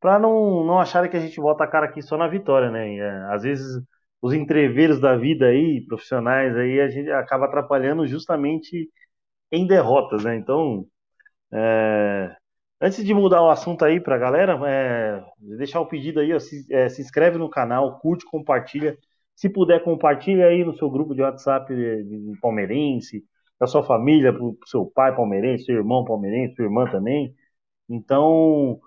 [0.00, 2.96] para não, não acharem que a gente bota a cara aqui só na vitória, né?
[2.96, 3.82] É, às vezes
[4.22, 8.90] os entreveros da vida aí, profissionais aí, a gente acaba atrapalhando justamente
[9.52, 10.36] em derrotas, né?
[10.36, 10.86] Então,
[11.52, 12.36] é,
[12.84, 15.24] Antes de mudar o assunto aí pra galera, é,
[15.56, 18.98] deixar o pedido aí, ó, se, é, se, inscreve no canal, curte, compartilha.
[19.34, 23.24] Se puder, compartilha aí no seu grupo de WhatsApp de, palmeirense,
[23.58, 27.34] da sua família, pro, pro seu pai palmeirense, seu irmão palmeirense, sua irmã também.
[27.88, 28.78] Então,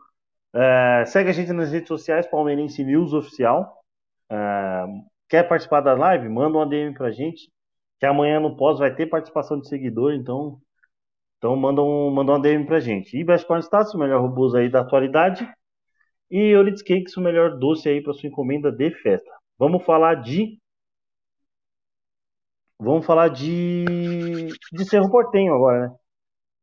[0.53, 3.83] é, segue a gente nas redes sociais, Palmeirense News Oficial.
[4.29, 4.85] É,
[5.27, 6.29] quer participar da live?
[6.29, 7.51] Manda um ADM pra gente,
[7.99, 10.61] que amanhã no pós vai ter participação de seguidor, então
[11.37, 13.17] então manda um, manda um DM pra gente.
[13.17, 15.47] E Best Corn Status, o melhor robôs aí da atualidade.
[16.29, 19.31] E Euritz Cakes, o melhor doce aí para sua encomenda de festa.
[19.57, 20.59] Vamos falar de.
[22.79, 23.85] Vamos falar de.
[24.71, 25.95] de Cerro Portenho agora, né?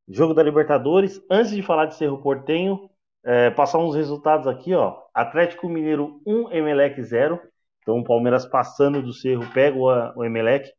[0.08, 1.20] Jogo da Libertadores.
[1.30, 2.90] Antes de falar de Cerro Portenho,
[3.24, 4.96] é, passar uns resultados aqui, ó.
[5.14, 7.40] Atlético Mineiro 1, Emelec 0.
[7.80, 9.86] Então o Palmeiras passando do Cerro pega o,
[10.18, 10.70] o Emelec.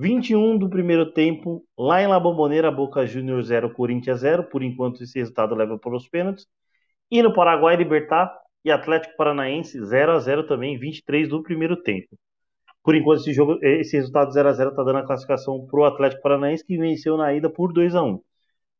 [0.00, 4.44] 21 do primeiro tempo, lá em La Bombonera, Boca Juniors 0, Corinthians 0.
[4.44, 6.46] Por enquanto, esse resultado leva para os pênaltis.
[7.10, 8.34] E no Paraguai, Libertar
[8.64, 12.08] e Atlético Paranaense 0 a 0 também, 23 do primeiro tempo.
[12.82, 15.84] Por enquanto, esse, jogo, esse resultado 0 a 0 está dando a classificação para o
[15.84, 18.22] Atlético Paranaense, que venceu na ida por 2 a 1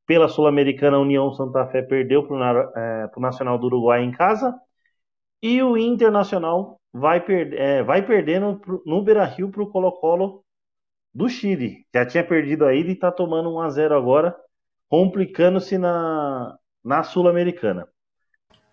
[0.07, 4.59] Pela Sul-Americana, União Santa Fé perdeu para o é, Nacional do Uruguai em casa.
[5.43, 10.43] E o Internacional vai, per, é, vai perdendo no Beira Rio para o Colo-Colo
[11.13, 11.87] do Chile.
[11.95, 14.37] Já tinha perdido a ida e está tomando 1 a 0 agora,
[14.89, 17.89] complicando-se na, na Sul-Americana.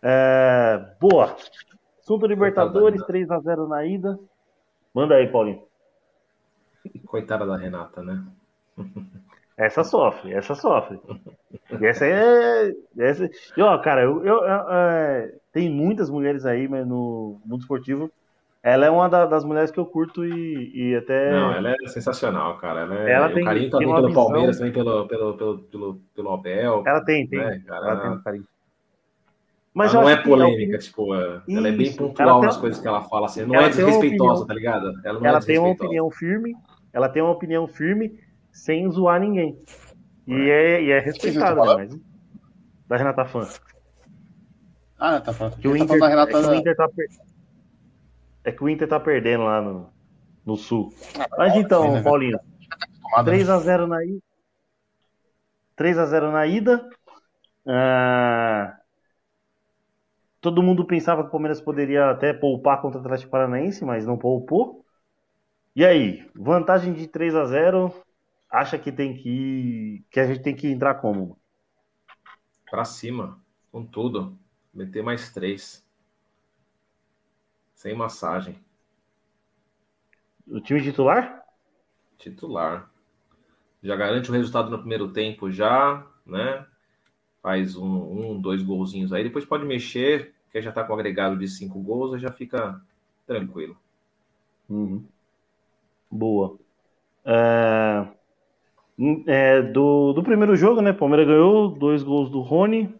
[0.01, 1.35] É, boa.
[1.99, 4.17] Assunto Libertadores, 3 a 0 na ida.
[4.93, 5.63] Manda aí, Paulinho.
[7.05, 8.23] Coitada da Renata, né?
[9.57, 11.01] Essa sofre, essa sofre.
[11.81, 12.71] E essa é.
[12.95, 13.27] Essa...
[13.57, 18.11] E, ó, cara, eu, eu, eu é, tem muitas mulheres aí mas no mundo esportivo
[18.67, 21.31] ela é uma da, das mulheres que eu curto e, e, até.
[21.31, 22.81] Não, ela é sensacional, cara.
[22.81, 24.23] Ela, é, ela tem, o carinho também pelo visão...
[24.25, 26.83] Palmeiras, também pelo, pelo, pelo, pelo, pelo Abel.
[26.85, 27.39] Ela tem, tem.
[27.39, 28.47] Né, cara, ela tem um carinho.
[29.73, 33.03] Mas ela não é polêmica, tipo, ela Isso, é bem pontual nas coisas que ela
[33.03, 34.91] fala, assim, não é desrespeitosa, tá ligado?
[35.05, 36.53] Ela, ela é tem uma opinião firme,
[36.91, 38.19] ela tem uma opinião firme
[38.51, 39.57] sem zoar ninguém.
[40.27, 41.87] E é, e é respeitada, né?
[41.89, 41.99] Mas...
[42.85, 43.47] Da Renata Fã.
[44.99, 45.57] Ah, tá falando.
[45.57, 46.37] Que o tá Inter, tá Renata...
[46.37, 47.07] é que o Inter tá per...
[48.47, 49.89] É que o Inter tá perdendo lá no,
[50.45, 50.93] no Sul.
[51.19, 52.01] Ah, Mas então, né?
[52.01, 52.39] Paulinho,
[53.25, 54.21] 3x0 na ida.
[55.75, 56.89] 3x0 na ida.
[57.67, 58.79] Ah,
[60.39, 64.17] todo mundo pensava que o Palmeiras poderia até poupar contra o Atlético Paranaense, mas não
[64.17, 64.85] poupou.
[65.75, 67.93] E aí, vantagem de 3 a 0
[68.49, 71.37] acha que tem que ir, que a gente tem que entrar como?
[72.69, 73.41] Pra cima,
[73.71, 74.37] com tudo.
[74.73, 75.86] Meter mais três.
[77.77, 78.59] Sem massagem.
[80.47, 81.43] O time titular?
[82.17, 82.89] Titular.
[83.83, 86.65] Já garante o resultado no primeiro tempo, já, né?
[87.39, 89.23] Faz um, um dois golzinhos aí.
[89.23, 92.81] Depois pode mexer, porque já tá com agregado de cinco gols, já fica
[93.27, 93.77] tranquilo.
[94.67, 95.05] Uhum.
[96.09, 96.57] Boa.
[97.23, 98.07] É,
[99.27, 100.93] é, do, do primeiro jogo, né?
[100.93, 102.91] Palmeiras ganhou dois gols do Rony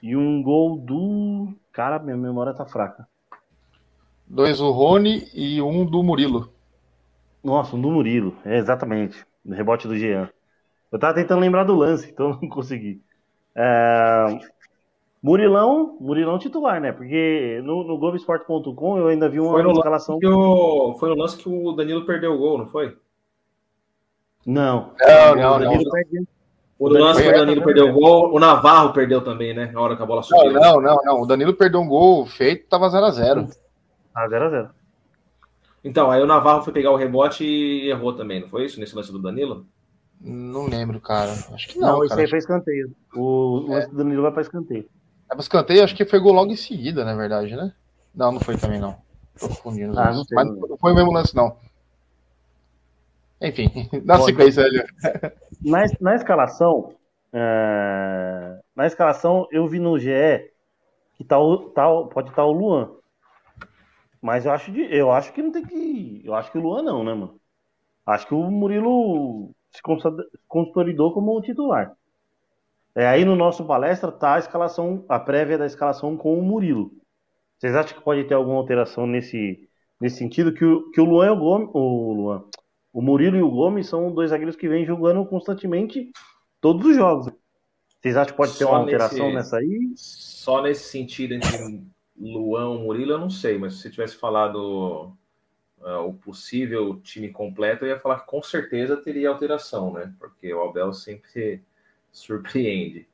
[0.00, 1.52] e um gol do.
[1.72, 3.08] Cara, minha memória tá fraca.
[4.28, 6.50] Dois do Rony e um do Murilo.
[7.42, 9.24] Nossa, um do Murilo, é, exatamente.
[9.44, 10.28] No rebote do Jean.
[10.92, 13.00] Eu tava tentando lembrar do lance, então não consegui.
[13.54, 14.38] É,
[15.22, 16.92] Murilão, Murilão titular, né?
[16.92, 20.18] Porque no, no Globoesporte.com eu ainda vi uma Foi escalação.
[20.18, 22.96] que o, foi no lance que o Danilo perdeu o gol, não foi?
[24.46, 24.92] Não.
[25.00, 25.90] Não, O não, Danilo não.
[25.90, 26.28] perde-
[26.78, 29.70] O lance que o Danilo perdeu o gol, o Navarro perdeu também, né?
[29.72, 30.52] Na hora que a bola Não, subiu.
[30.52, 31.20] não, não, não.
[31.22, 33.48] O Danilo perdeu um gol feito, tava 0x0.
[34.24, 34.70] Ah, 0x0.
[35.84, 38.80] Então, aí o Navarro foi pegar o rebote e errou também, não foi isso?
[38.80, 39.64] Nesse lance do Danilo?
[40.20, 41.30] Não lembro, cara.
[41.52, 42.22] Acho que Não, não, esse cara.
[42.22, 42.92] aí foi escanteio.
[43.14, 44.88] O lance do Danilo vai pra escanteio.
[45.30, 47.72] É pra escanteio, acho que foi gol logo em seguida, na verdade, né?
[48.14, 48.96] Não, não foi também, não.
[49.38, 49.96] Tô confundindo.
[49.98, 50.76] Ah, não Mas não.
[50.78, 51.56] foi o mesmo lance, não.
[53.40, 53.70] Enfim,
[54.04, 54.26] dá Pode.
[54.32, 54.84] sequência, velho.
[55.64, 56.94] Na, na escalação,
[57.32, 60.08] é, na escalação eu vi no GE
[61.16, 62.90] que tá o, tá, pode estar o Luan.
[64.20, 66.22] Mas eu acho, de, eu acho que não tem que.
[66.24, 67.40] Eu acho que o Luan não, né, mano?
[68.04, 69.80] Acho que o Murilo se
[70.48, 71.94] consolidou como titular.
[72.94, 76.90] É, aí no nosso palestra tá a escalação, a prévia da escalação com o Murilo.
[77.58, 79.68] Vocês acham que pode ter alguma alteração nesse,
[80.00, 80.52] nesse sentido?
[80.52, 81.68] Que o, que o Luan e o Gomes.
[81.74, 82.44] O, Luan,
[82.92, 86.10] o Murilo e o Gomes são dois zagueiros que vêm jogando constantemente
[86.60, 87.32] todos os jogos.
[88.00, 89.92] Vocês acham que pode ter Só uma alteração nesse- nessa aí?
[89.96, 91.84] Só nesse sentido entre
[92.20, 95.12] Luan Murilo, eu não sei, mas se você tivesse falado
[95.82, 100.14] ah, o possível time completo, eu ia falar que com certeza teria alteração, né?
[100.18, 101.62] Porque o Abel sempre
[102.12, 103.08] surpreende.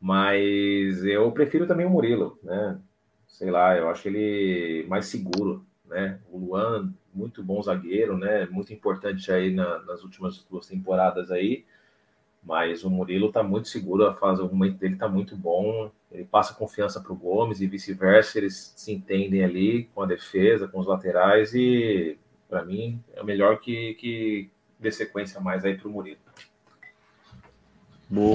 [0.00, 2.80] Mas eu prefiro também o Murilo, né?
[3.28, 6.20] Sei lá, eu acho ele mais seguro, né?
[6.30, 8.46] O Luan, muito bom zagueiro, né?
[8.46, 11.64] Muito importante aí na- nas últimas duas temporadas aí.
[12.44, 15.90] Mas o Murilo tá muito seguro, a fase, o momento dele tá muito bom.
[16.12, 18.36] Ele passa confiança para o Gomes e vice-versa.
[18.38, 22.18] Eles se entendem ali com a defesa, com os laterais e
[22.48, 26.18] para mim é o melhor que, que dê sequência mais aí para o Murilo.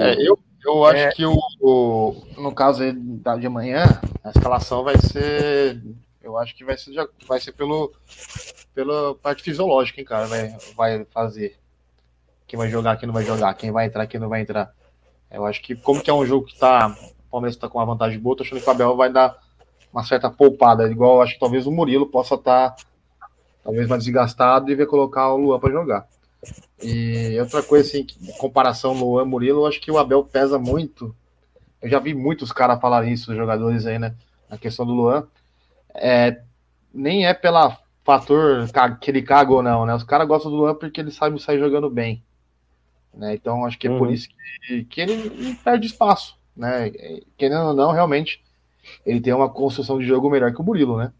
[0.02, 1.12] É, eu, eu acho É.
[1.12, 3.84] que o, o- no caso aí da de amanhã,
[4.24, 5.82] a escalação vai ser.
[6.22, 6.94] Eu acho que vai ser,
[7.28, 7.94] vai ser pelo,
[8.74, 10.26] pela parte fisiológica, hein, cara.
[10.28, 11.58] Vai, vai fazer.
[12.50, 14.74] Quem vai jogar, quem não vai jogar, quem vai entrar, quem não vai entrar.
[15.30, 16.98] Eu acho que, como que é um jogo que tá.
[17.28, 19.38] O Palmeiras tá com uma vantagem boa, tô achando que o Abel vai dar
[19.94, 20.90] uma certa poupada.
[20.90, 22.76] Igual acho que talvez o Murilo possa estar
[23.64, 26.08] talvez mais desgastado e vai colocar o Luan para jogar.
[26.82, 28.08] E outra coisa, assim,
[28.40, 31.16] comparação Luan Murilo, eu acho que o Abel pesa muito.
[31.80, 34.16] Eu já vi muitos caras falarem isso, os jogadores aí, né?
[34.50, 35.28] Na questão do Luan.
[35.94, 36.42] É,
[36.92, 38.68] nem é pela fator
[39.00, 39.94] que ele caga ou não, né?
[39.94, 42.24] Os caras gostam do Luan porque ele sabe sair jogando bem.
[43.14, 43.34] Né?
[43.36, 44.14] Então acho que é por Uhum.
[44.14, 44.30] isso
[44.68, 46.38] que, que ele perde espaço.
[46.56, 46.92] Né?
[47.38, 48.44] Querendo ou não, realmente,
[49.06, 51.12] ele tem uma construção de jogo melhor que o Murilo, né?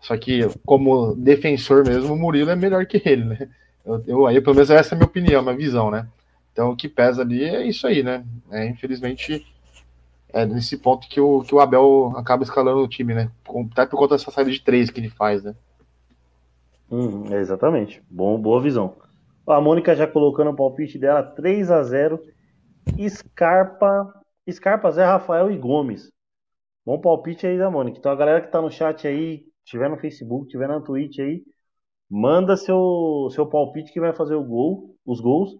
[0.00, 3.48] Só que, como defensor mesmo, o Murilo é melhor que ele, né?
[3.84, 6.06] Eu, eu, aí, pelo menos, essa é a minha opinião, minha visão, né?
[6.52, 8.24] Então, o que pesa ali é isso aí, né?
[8.50, 9.46] É, infelizmente,
[10.32, 13.30] é nesse ponto que o, que o Abel acaba escalando o time, né?
[13.72, 15.54] Até por conta dessa saída de três que ele faz, né?
[16.90, 18.02] Hum, é exatamente.
[18.10, 18.94] Bom, boa visão.
[19.46, 22.20] A Mônica já colocando o palpite dela 3 a 0
[23.08, 24.12] Scarpa,
[24.50, 26.10] Scarpa, Zé Rafael e Gomes.
[26.84, 27.98] Bom palpite aí da Mônica.
[27.98, 31.42] Então a galera que tá no chat aí, tiver no Facebook, tiver na Twitch aí,
[32.10, 35.58] manda seu seu palpite que vai fazer o gol, os gols,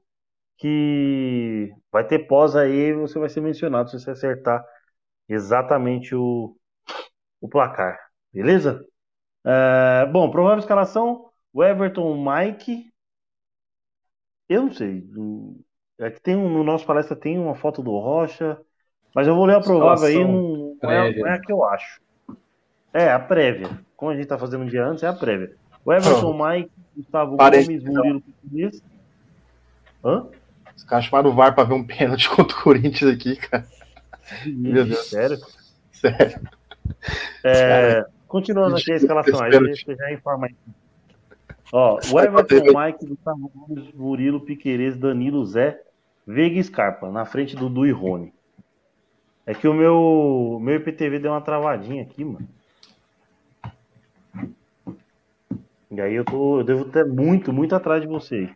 [0.58, 4.64] que vai ter pós aí, você vai ser mencionado se você acertar
[5.28, 6.56] exatamente o,
[7.40, 7.98] o placar.
[8.32, 8.84] Beleza?
[9.44, 12.93] É, bom, provável escalação: o Everton, o Mike.
[14.48, 15.04] Eu não sei.
[15.98, 18.58] É que tem um, no nosso palestra tem uma foto do Rocha,
[19.14, 21.64] mas eu vou ler a provável aí, não, não é, não é a que eu
[21.64, 22.00] acho.
[22.92, 23.70] É, a prévia.
[23.96, 25.56] Como a gente tá fazendo um dia antes, é a prévia.
[25.84, 27.64] O Everton, o Mike, Gustavo Parei.
[27.64, 28.82] Gomes, Murilo Piqueires.
[30.04, 30.26] Hã?
[30.76, 33.66] Os caras chamaram o VAR pra ver um pênalti contra o Corinthians aqui, cara.
[34.46, 35.06] Meu Deus.
[35.08, 35.38] Sério?
[35.92, 36.48] Sério.
[37.44, 39.84] É, continuando aqui a escalação, aí Pênalti.
[39.84, 40.56] você já informa aí.
[41.76, 45.82] Ó, o Everton, Mike, Gustavo Gomes, Murilo, Piqueires, Danilo, Zé,
[46.24, 48.32] Veiga e Scarpa, na frente do Du e Rony.
[49.44, 52.48] É que o meu, meu IPTV deu uma travadinha aqui, mano.
[55.90, 58.48] E aí eu, tô, eu devo ter muito, muito atrás de vocês.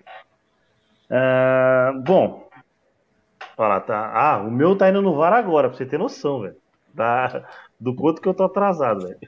[1.10, 2.48] É, bom,
[3.56, 4.12] fala, tá.
[4.14, 6.56] Ah, o meu tá indo no VAR agora, pra você ter noção, velho.
[6.94, 7.44] Da,
[7.80, 9.18] do quanto que eu tô atrasado, velho.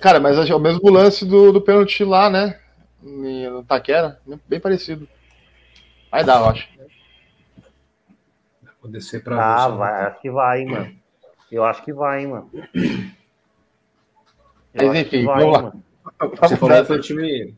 [0.00, 2.63] Cara, mas é o mesmo lance do, do pênalti lá, né?
[3.04, 5.06] No Taquera, bem parecido.
[6.10, 6.68] Vai dar, eu acho.
[8.80, 10.08] Vou descer pra Ah, você, vai, né?
[10.08, 10.96] acho que vai, hein, mano.
[11.52, 12.50] Eu acho que vai, hein, mano.
[14.72, 15.62] Eu Mas enfim, vai, vamos lá.
[15.62, 15.84] mano.
[16.40, 17.54] Você falou que foi o time,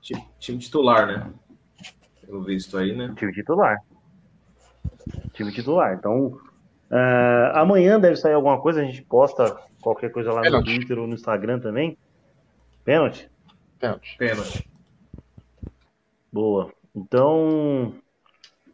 [0.00, 1.30] ti- time titular, né?
[2.26, 3.12] Pelo visto aí, né?
[3.16, 3.78] Time titular.
[5.34, 5.94] Time titular.
[5.94, 6.38] Então,
[6.90, 10.64] é, amanhã deve sair alguma coisa, a gente posta qualquer coisa lá no.
[10.64, 11.96] Twitter ou no Instagram também.
[12.84, 13.28] Pênalti?
[13.78, 14.16] Pênalti.
[14.18, 14.69] Pênalti.
[16.32, 16.72] Boa.
[16.94, 17.94] Então,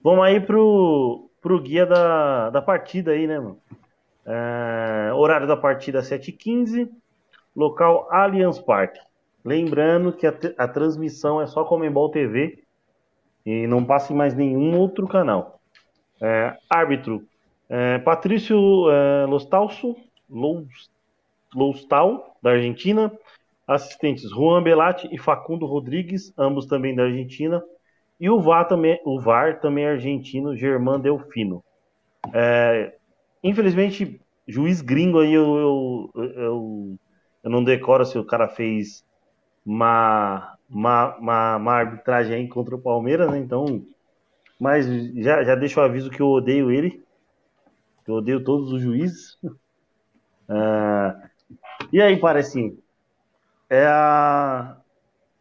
[0.03, 3.59] vamos aí pro, pro guia da, da partida aí, né, mano?
[4.27, 6.91] É, horário da partida 7h15,
[7.55, 9.01] local Allianz Parque.
[9.45, 12.65] Lembrando que a, a transmissão é só Comembol TV
[13.45, 15.61] e não passa em mais nenhum outro canal.
[16.21, 17.25] É, árbitro,
[17.69, 19.95] é, Patrício é, Lostalso,
[21.55, 23.13] Loustal, da Argentina.
[23.67, 27.63] Assistentes Juan Belatti e Facundo Rodrigues, ambos também da Argentina.
[28.21, 31.63] E o VAR também, o VAR também é argentino, Germán Delfino.
[32.35, 32.95] É,
[33.43, 36.97] infelizmente, juiz gringo aí eu, eu, eu,
[37.45, 39.05] eu não decoro se o cara fez
[39.65, 43.39] uma, uma, uma, uma arbitragem aí contra o Palmeiras, né?
[43.39, 43.83] Então,
[44.61, 44.87] mas
[45.17, 47.05] já, já deixo o aviso que eu odeio ele.
[48.07, 49.37] Eu odeio todos os juízes.
[50.49, 51.29] Ah,
[51.93, 52.79] e aí, Parecinho?
[53.69, 54.77] É a,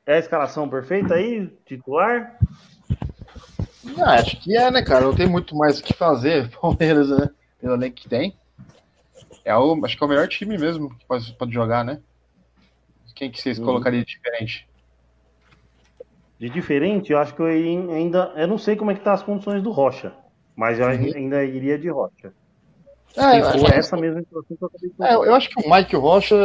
[0.07, 1.47] é a escalação perfeita aí?
[1.65, 2.39] Titular?
[3.99, 5.05] Ah, acho que é, né, cara?
[5.05, 7.29] Não tem muito mais o que fazer, Palmeiras, né?
[7.59, 8.35] Pelo elenco que tem.
[9.43, 12.01] É o, acho que é o melhor time mesmo que pode, pode jogar, né?
[13.15, 13.65] Quem que vocês Uhum.
[13.65, 14.67] colocariam de diferente?
[16.39, 18.33] De diferente, eu acho que eu ainda.
[18.35, 20.13] Eu não sei como é que tá as condições do Rocha,
[20.55, 21.11] mas eu Uhum.
[21.15, 22.33] ainda iria de Rocha.
[23.17, 25.35] É, eu Se acho for que- essa mesma situação que eu acabei de É, eu
[25.35, 26.35] acho que o Mike Rocha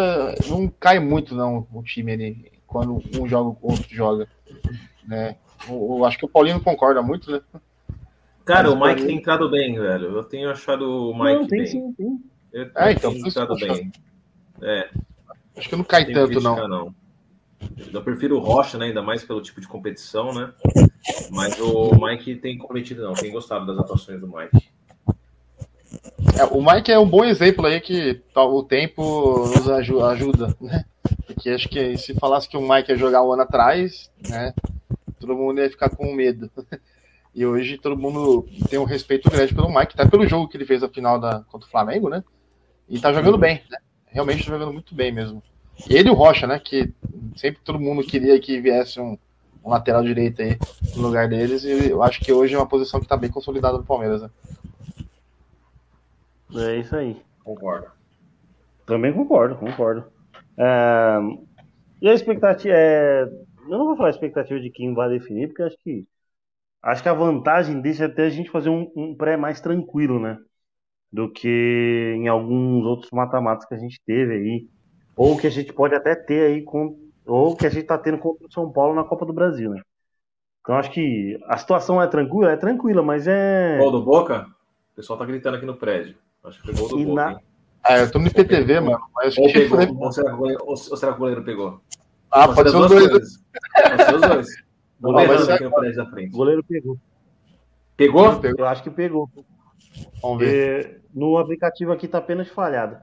[0.48, 4.28] não cai muito, não, o time ali, quando um joga, o outro joga.
[5.06, 5.36] Né?
[5.68, 7.40] Eu, eu acho que o Paulinho concorda muito, né?
[8.44, 10.16] Cara, Mas o Mike mim- tem entrado bem, velho.
[10.16, 11.66] Eu tenho achado o Mike Não, tem bem.
[11.66, 12.20] sim, tem.
[12.52, 13.92] Eu É, então, tenho entrado bem.
[14.62, 14.90] É,
[15.56, 16.68] Acho que não cai tem tanto, crítica, não.
[16.68, 16.94] não.
[17.92, 18.86] Eu prefiro o Rocha, né?
[18.86, 20.52] Ainda mais pelo tipo de competição, né?
[21.30, 23.12] Mas o Mike tem comprometido, não.
[23.12, 24.68] Tem gostado das atuações do Mike.
[26.38, 30.54] É, o Mike é um bom exemplo aí que tá, o tempo nos aju- ajuda,
[30.60, 30.84] né?
[31.26, 34.52] Porque acho que se falasse que o Mike ia jogar um ano atrás, né?
[35.18, 36.50] Todo mundo ia ficar com medo.
[37.32, 40.64] E hoje todo mundo tem um respeito grande pelo Mike, até pelo jogo que ele
[40.66, 42.24] fez a final da, contra o Flamengo, né?
[42.88, 43.78] E tá jogando bem, né?
[44.06, 45.40] Realmente tá jogando muito bem mesmo.
[45.88, 46.58] Ele e o Rocha, né?
[46.58, 46.92] Que
[47.36, 49.16] sempre todo mundo queria que viesse um,
[49.64, 50.58] um lateral direito aí
[50.96, 51.62] no lugar deles.
[51.62, 54.30] E eu acho que hoje é uma posição que tá bem consolidada no Palmeiras, né?
[56.54, 57.20] É isso aí.
[57.42, 57.88] Concordo.
[58.86, 60.04] Também concordo, concordo.
[60.58, 61.18] É,
[62.02, 63.22] E a expectativa é.
[63.24, 66.06] Eu não vou falar a expectativa de quem vai definir, porque acho que.
[66.82, 70.38] Acho que a vantagem deixa até a gente fazer um, um pré mais tranquilo, né?
[71.12, 71.48] Do que
[72.16, 74.68] em alguns outros mata-matas que a gente teve aí.
[75.16, 76.98] Ou que a gente pode até ter aí com.
[77.26, 79.82] Ou que a gente tá tendo contra o São Paulo na Copa do Brasil, né?
[80.60, 83.78] Então acho que a situação é tranquila, é tranquila, mas é.
[83.78, 84.46] Gol do Boca?
[84.92, 86.16] O pessoal tá gritando aqui no prédio.
[86.44, 87.40] Acho que foi gol do E Boca, na-?
[87.82, 89.00] Ah, eu tô no IPTV, mano.
[89.14, 89.86] Mas acho Ou que pegou, foi...
[89.96, 91.80] ou será, que o goleiro- ou- ou será que o goleiro pegou?
[92.30, 93.08] Ah, pode ser os dois.
[93.08, 93.44] coisas.
[93.74, 94.46] Pode ser os dois.
[95.00, 96.34] Vou Não, vai berrando ser aqui no prédio da frente.
[96.34, 96.98] O goleiro pegou.
[97.96, 98.40] Pegou?
[98.58, 99.30] Eu acho que pegou.
[100.22, 100.84] Vamos ver.
[100.88, 103.02] Porque no aplicativo aqui tá apenas falhada.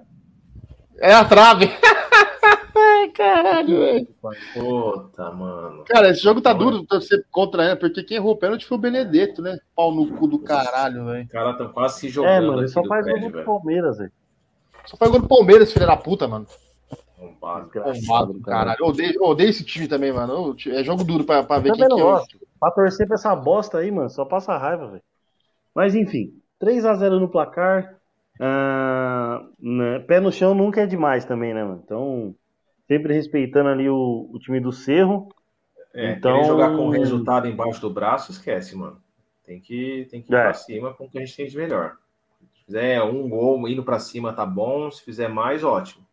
[1.00, 1.66] É a trave.
[3.18, 4.08] Caralho, velho.
[4.54, 5.84] Puta, mano.
[5.86, 7.76] Cara, esse jogo tá duro torcer contra, né?
[7.76, 9.58] Porque quem errou o pênalti foi o Benedetto, né?
[9.76, 11.26] Pau no cu do caralho, velho.
[11.26, 13.44] Os caras estão quase se jogando É, mano, ele só do faz gol velho.
[13.44, 14.12] Palmeiras, velho.
[14.86, 16.46] Só foi gol do Palmeiras, filho da puta, mano.
[17.20, 18.78] Bombado do caralho.
[18.80, 20.56] Eu odeio, eu odeio esse time também, mano.
[20.68, 22.22] É jogo duro pra, pra ver quem que é.
[22.60, 25.04] Pra torcer pra essa bosta aí, mano, só passa raiva, velho.
[25.74, 27.96] Mas enfim, 3x0 no placar.
[28.40, 31.82] Ah, né, Pé no chão nunca é demais também, né, mano?
[31.84, 32.36] Então,
[32.88, 35.30] sempre respeitando ali o, o time do Cerro.
[35.94, 39.02] É, Então- jogar com o resultado embaixo do braço, esquece, mano.
[39.46, 40.44] Tem que, tem que ir É.
[40.44, 41.98] pra cima com o que a gente tem de melhor.
[42.54, 44.92] Se fizer um gol indo pra cima, tá bom.
[44.92, 46.06] Se fizer mais, ótimo.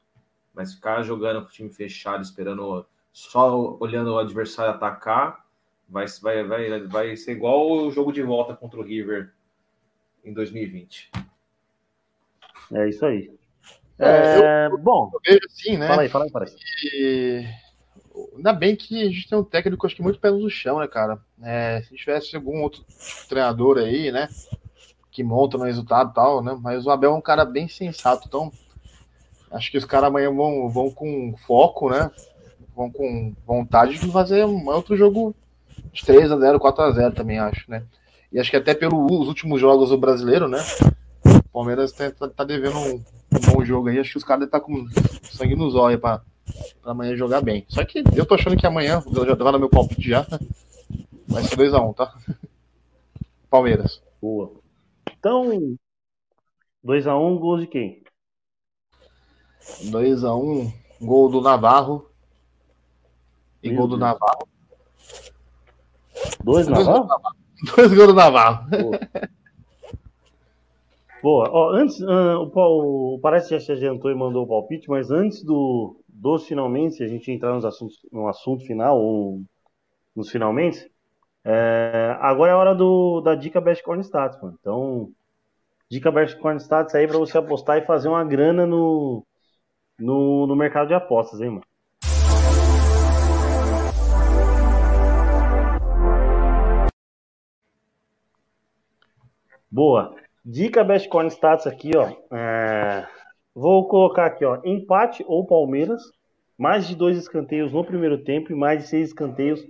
[0.54, 5.44] Mas ficar jogando com o time fechado, esperando, só olhando o adversário atacar,
[5.88, 9.32] vai, vai, vai, vai ser igual o jogo de volta contra o River
[10.24, 11.10] em 2020.
[12.72, 13.30] É isso aí.
[13.99, 15.86] É, É, Bom, Eu vejo assim, né?
[15.88, 16.53] fala aí, fala aí, fala aí.
[16.95, 17.47] E...
[18.36, 20.86] Ainda bem que a gente tem um técnico, acho que muito pé no chão, né,
[20.86, 21.18] cara?
[21.42, 22.84] É, se tivesse algum outro
[23.28, 24.28] treinador aí, né?
[25.11, 26.57] Que monta no resultado e tal, né?
[26.61, 28.53] Mas o Abel é um cara bem sensato, então
[29.51, 32.11] acho que os caras amanhã vão, vão com foco, né?
[32.74, 35.34] Vão com vontade de fazer um outro jogo
[35.92, 37.84] de 3x0, 4x0 também, acho, né?
[38.32, 40.59] E acho que até pelos últimos jogos do brasileiro, né?
[41.24, 43.05] O Palmeiras tá, tá- tá devendo um,
[43.37, 43.99] um bom jogo aí.
[43.99, 44.87] Acho que os caras estar com
[45.22, 46.22] sangue nos olhos pra
[46.85, 47.64] amanhã jogar bem.
[47.68, 50.26] Só que eu tô achando que amanhã, eu já tava no meu palpite já,
[51.26, 52.14] vai ser 2x1, tá?
[53.51, 54.03] Palmeiras.
[54.20, 54.53] Boa.
[55.18, 55.76] Então,
[56.85, 58.03] 2x1, gols de quem?
[59.85, 62.11] 2x1, gol do Navarro.
[63.62, 64.01] E Meu gol do Deus.
[64.01, 64.49] Navarro.
[66.45, 66.85] 2 Dois Navarro?
[66.85, 67.37] gols do Navarro.
[67.76, 68.66] Dois gols do Navarro.
[71.24, 71.48] Boa.
[71.50, 75.10] Ó, antes, ah, o, Paulo- parece que já se adiantou e mandou o palpite, mas
[75.10, 79.40] antes do, dos finalmente, a gente entrar nos assuntos, no assunto final ou
[80.14, 80.92] nos finalmente,
[81.42, 84.58] é, agora é a hora do, da dica Best Corn Stats, mano.
[84.60, 85.10] Então,
[85.90, 89.24] dica Best Corn Stats aí pra você apostar e fazer uma grana no,
[89.98, 91.62] no, no mercado de apostas, hein, mano.
[99.70, 100.23] Boa.
[100.45, 102.12] Dica Best Corn Stats aqui, ó.
[102.36, 103.07] É,
[103.55, 104.61] Vou colocar aqui, ó.
[104.64, 106.03] Empate ou Palmeiras.
[106.59, 109.64] Mais de dois escanteios no primeiro tempo e mais de seis escanteios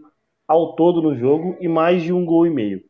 [0.46, 2.82] ao todo no jogo e mais de um gol e meio.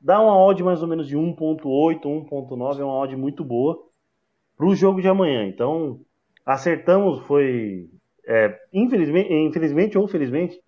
[0.00, 3.78] Dá uma odd mais ou menos de 1.8, 1.9, é uma odd muito boa
[4.56, 5.46] para o jogo de amanhã.
[5.46, 6.00] Então,
[6.46, 7.90] acertamos, foi
[8.26, 10.58] é, infelizmente, infelizmente ou felizmente,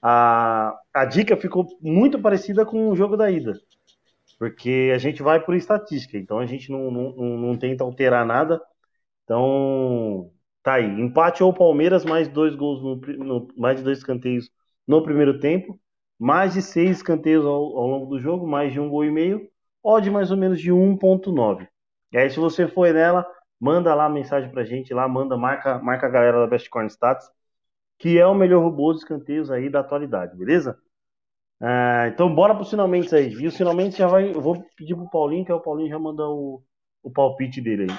[0.00, 3.52] a, a dica ficou muito parecida com o jogo da ida.
[4.38, 8.60] Porque a gente vai por estatística, então a gente não, não, não, tenta alterar nada.
[9.24, 10.32] Então,
[10.62, 10.86] tá aí.
[10.86, 14.50] Empate ou Palmeiras, mais dois gols, no, no- mais de dois escanteios
[14.86, 15.78] no primeiro tempo,
[16.18, 19.48] mais de seis escanteios ao, ao longo do jogo, mais de um gol e meio,
[19.82, 21.68] odd mais ou menos de 1.9.
[22.12, 23.26] E aí, se você for nela,
[23.60, 26.88] manda lá a mensagem pra gente, lá, manda, marca, marca a galera da Best Corn
[26.90, 27.30] Stats,
[27.98, 30.78] que é o melhor robô de escanteios aí da atualidade, beleza?
[31.60, 33.32] Ah, então bora pros finalmente aí.
[33.32, 34.32] E os finalmente já vai.
[34.32, 36.62] Eu vou pedir pro Paulinho, que é o Paulinho já manda o,
[37.02, 37.98] o palpite dele aí.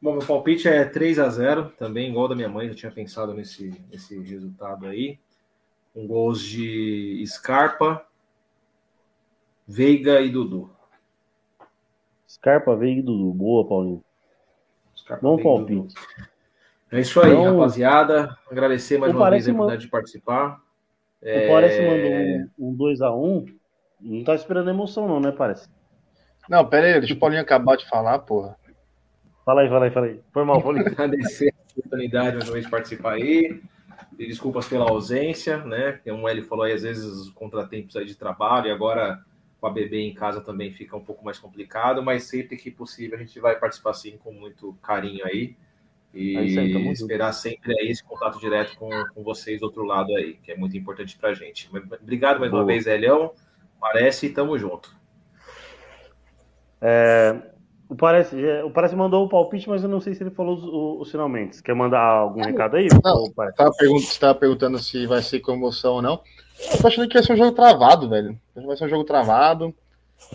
[0.00, 3.32] Bom, meu palpite é 3 a 0 também igual da minha mãe, já tinha pensado
[3.32, 5.18] nesse, nesse resultado aí.
[5.94, 8.04] Com gols de Scarpa,
[9.66, 10.70] Veiga e Dudu.
[12.28, 13.32] Scarpa, Veiga e Dudu.
[13.32, 14.04] Boa, Paulinho.
[14.94, 15.94] Scarpa, Bom palpite.
[16.92, 18.36] É isso aí, Então- rapaziada.
[18.50, 20.62] Agradecer mais O uma vez a oportunidade de participar.
[21.24, 23.54] O Parece mandou um, um 2x1.
[24.00, 25.68] Não tá esperando emoção, não, né, Parece?
[26.48, 28.54] Não, pera aí, deixa o Paulinho acabar de falar, porra.
[29.44, 30.20] Fala aí, fala aí, fala aí.
[30.32, 30.84] Foi mal, Paulinho.
[30.88, 33.62] agradecer a oportunidade mais uma vez de participar aí.
[34.18, 36.00] E desculpas pela ausência, né?
[36.04, 39.18] Como ele falou aí, às vezes os contratempos aí de trabalho, e agora
[39.60, 43.16] com a bebê em casa também fica um pouco mais complicado, mas sempre que possível
[43.16, 45.56] a gente vai participar sim com muito carinho aí.
[46.14, 49.84] E É isso aí, esperar sempre aí esse contato direto com, com vocês do outro
[49.84, 51.68] lado aí, que é muito importante pra gente.
[51.72, 52.66] Mas Obrigado mais uma Boa.
[52.66, 53.32] vez, Elião.
[53.80, 54.94] Parece e tamo junto.
[57.88, 60.56] O Parece, é, o Parece mandou o palpite, mas eu não sei se ele falou
[60.56, 61.62] os, os, os finalmente.
[61.62, 62.88] Quer mandar algum recado aí?
[63.04, 63.24] Não.
[63.24, 63.56] Ô, Parece?
[63.56, 66.20] Tava pergun você tava perguntando se vai ser com emoção ou não.
[66.72, 68.38] Eu tô achando que vai ser um jogo travado, velho.
[68.54, 69.74] Vai ser um jogo travado.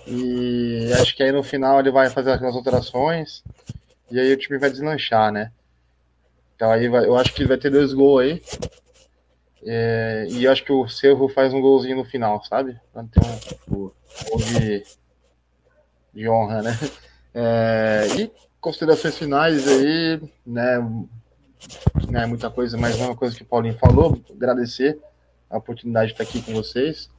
[0.07, 3.43] E acho que aí no final ele vai fazer aquelas alterações.
[4.11, 5.51] E aí o time vai deslanchar, né?
[6.59, 8.41] Então aí vai- eu acho que vai ter dois gols aí.
[9.65, 12.77] É, e acho que o Cerro faz um golzinho no final, sabe?
[12.91, 13.93] Pra ter um gol
[14.39, 14.83] de,
[16.13, 16.77] de honra, né?
[17.33, 20.79] É, e considerações finais aí, né?
[22.09, 24.19] Não é muita coisa, mas uma coisa que o Paulinho falou.
[24.29, 24.99] Agradecer
[25.49, 27.09] a oportunidade de estar aqui com vocês.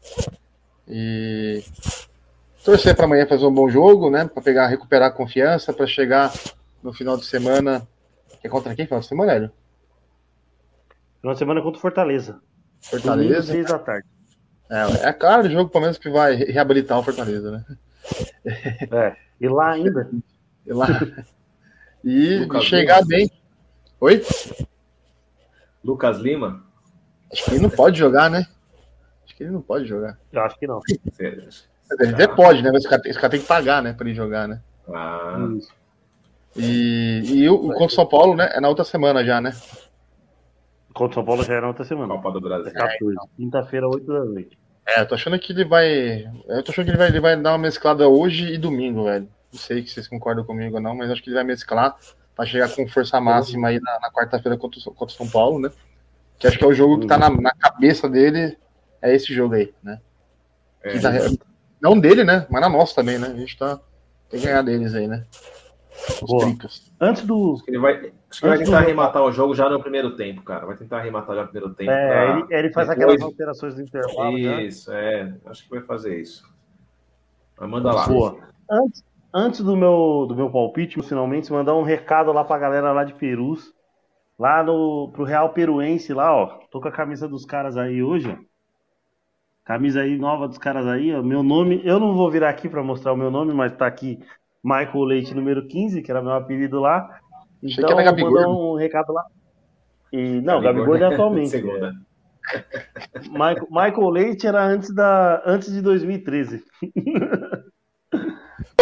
[0.87, 1.65] E
[2.63, 4.27] torcer para amanhã fazer um bom jogo, né?
[4.27, 6.31] Para pegar, recuperar a confiança, para chegar
[6.83, 7.89] no final de semana.
[8.41, 8.87] Que é contra quem?
[8.87, 9.51] Final de semana, Hélio?
[11.21, 12.33] Final de semana contra o Fortaleza.
[12.33, 13.53] Domingo, Fortaleza.
[13.53, 14.07] seis da tarde.
[14.71, 17.65] É, é a cara jogo, pelo menos, que vai reabilitar o Fortaleza, né?
[18.47, 19.17] É.
[19.41, 20.09] E lá ainda,
[20.67, 20.87] E lá.
[22.03, 23.09] E Lucas chegar Lima.
[23.09, 23.31] bem.
[24.01, 24.23] Oi?
[25.85, 26.65] Lucas Lima.
[27.31, 28.47] Acho que ele não pode jogar, né?
[29.25, 30.19] Acho que ele não pode jogar.
[30.33, 30.81] eu acho que não.
[31.19, 32.71] Ele até pode, né?
[32.73, 33.93] Mas esse cara, esse cara tem que pagar, né?
[33.93, 34.63] Pra ele jogar, né?
[34.89, 35.37] Ah,
[36.61, 38.51] E, e o, o contra o São Paulo, né?
[38.53, 39.55] É na outra semana já, né?
[40.93, 42.15] Contra o São Paulo já era na outra semana.
[42.15, 42.69] Copa do Brasil.
[42.69, 43.17] É 14.
[43.37, 44.59] Quinta-feira, 8 da noite.
[44.87, 46.25] É, eu tô achando que ele vai.
[46.49, 49.29] Eu tô achando que ele vai, ele vai dar uma mesclada hoje e domingo, velho.
[49.53, 51.97] Não sei se vocês concordam comigo ou não, mas acho que ele vai mesclar
[52.35, 55.71] para chegar com força máxima aí na, na quarta-feira contra, contra o São Paulo, né?
[56.39, 58.57] Que acho que é o jogo que tá na, na cabeça dele,
[59.03, 60.01] é esse jogo aí, né?
[60.83, 61.13] É, tá-
[61.81, 62.47] não dele, né?
[62.49, 63.29] Mas na nossa também, né?
[63.29, 63.79] A gente tá.
[64.29, 65.27] Tem que ganhar deles aí, né?
[66.27, 66.45] Boa.
[66.45, 66.93] trincas.
[67.01, 67.55] Antes do.
[67.55, 67.95] acho que ele vai,
[68.31, 70.67] acho que ele vai tentar do- arrematar o jogo já no primeiro tempo, cara.
[70.67, 71.91] Vai tentar arrematar já no primeiro tempo.
[71.91, 74.33] É, pra- ele, ele faz depois- aquelas alterações do intervalo.
[74.39, 74.65] né?
[74.65, 75.35] Isso, é.
[75.47, 76.43] Acho que vai fazer isso.
[77.59, 78.07] Mas manda lá.
[78.07, 78.39] Boa.
[78.71, 83.05] Antes, antes do, meu, do meu palpite, finalmente, mandar um recado lá pra galera lá
[83.05, 83.73] de Perus.
[84.39, 86.47] Lá no, pro Real Peruense, lá, ó.
[86.71, 88.43] Tô com a camisa dos caras aí hoje, ó.
[89.65, 91.23] Camisa aí nova dos caras aí, ó.
[91.23, 94.19] Meu nome, eu não vou virar aqui pra mostrar o meu nome, mas tá aqui
[94.63, 97.09] Michael Leite, número 15, que era meu apelido lá.
[97.65, 98.33] Achei Então, que era Gabigol.
[98.33, 99.25] mandar um recado lá.
[100.13, 101.49] E, não, Gabigol é atualmente.
[101.51, 101.93] Segunda.
[103.31, 106.65] Michael, Michael Leite era antes, da, antes de 2013.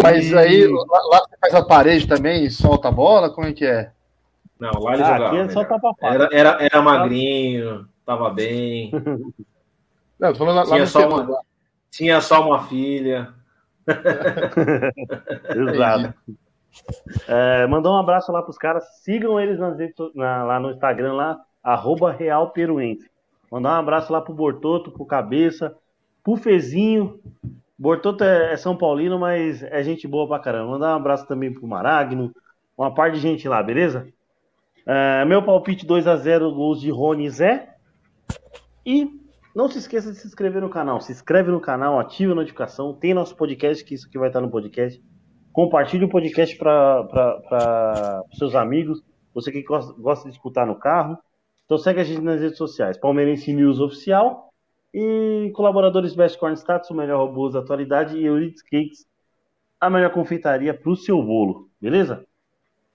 [0.03, 3.31] Mas E- aí, lá, lá você faz a parede também e solta a bola?
[3.31, 3.93] Como é que é?
[4.59, 5.27] Não, lá ele Ah, jogava.
[5.27, 5.67] aqui é só.
[6.03, 8.91] Era, era, era magrinho, tava bem,
[10.19, 11.41] Não, tô falando lá, lá Tinha no só uma- lá.
[11.93, 13.33] tinha só uma filha.
[15.73, 16.15] Exato.
[17.27, 18.85] É, mandar um abraço lá pros caras.
[19.03, 19.77] Sigam eles nas
[20.15, 23.09] na- lá no Instagram, lá, arroba Real Peruense.
[23.51, 25.75] Mandar um abraço lá pro Bortoto, pro Cabeça,
[26.23, 27.19] pro Fezinho.
[27.79, 30.73] Bortoto é, é São Paulino, mas é gente boa pra caramba.
[30.73, 32.33] Mandar um abraço também pro Maragno,
[32.77, 34.09] uma parte de gente lá, beleza?
[34.87, 37.75] É, meu palpite 2 a 0 gols de Rony Zé.
[38.85, 39.18] E
[39.59, 41.01] não se esqueça de se inscrever no canal.
[41.01, 42.95] Se inscreve no canal, ative a notificação.
[42.95, 45.03] Tem nosso podcast, que isso aqui vai estar no podcast.
[45.53, 49.03] Compartilhe o podcast para os seus amigos.
[49.35, 51.19] Você que gosta, gosta de escutar no carro.
[51.65, 52.97] Então segue a gente nas redes sociais.
[52.97, 54.53] Palmeirense News Oficial.
[54.95, 58.17] E colaboradores Best Corn Status, o melhor robôs da atualidade.
[58.17, 59.09] E Euridice Cakes,
[59.81, 61.69] a melhor confeitaria para o seu bolo.
[61.81, 62.25] Beleza?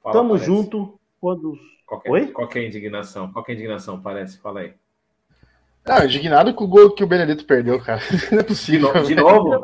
[0.02, 0.46] Fala, Tamo parece.
[0.46, 0.98] junto.
[1.20, 1.60] Quando...
[1.86, 2.28] Qual que, é, Oi?
[2.28, 3.34] qual que é a indignação?
[3.34, 4.02] Qual que é a indignação?
[4.02, 4.74] Parece, fala aí.
[5.86, 8.02] Ah, indignado com o gol que o Benedito perdeu, cara.
[8.32, 8.92] Não é De, possível.
[9.04, 9.60] de novo?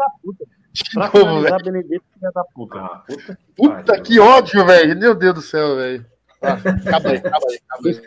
[0.72, 1.64] De novo, finalizar, velho.
[1.64, 2.80] Benedito, filha da puta.
[2.80, 4.04] Ah, puta que Puta pariu.
[4.04, 5.00] que ódio, velho.
[5.00, 6.06] Meu Deus do céu, velho.
[6.42, 8.02] Ah, acaba aí, acaba aí, acaba aí.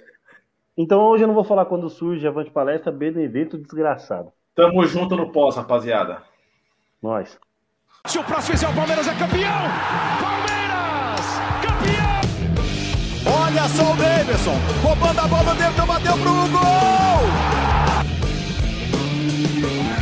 [0.77, 4.33] Então hoje eu não vou falar quando surge Avante Palestra, Benedito desgraçado.
[4.55, 6.23] Tamo junto no pós, rapaziada.
[7.03, 7.39] Nós.
[8.07, 9.63] Se o próximo fizer o Palmeiras é campeão!
[10.21, 11.27] Palmeiras!
[11.63, 13.43] Campeão!
[13.45, 17.52] Olha só o Davidson, roubando a bola dentro, bateu pro gol!
[19.45, 20.02] Thank you.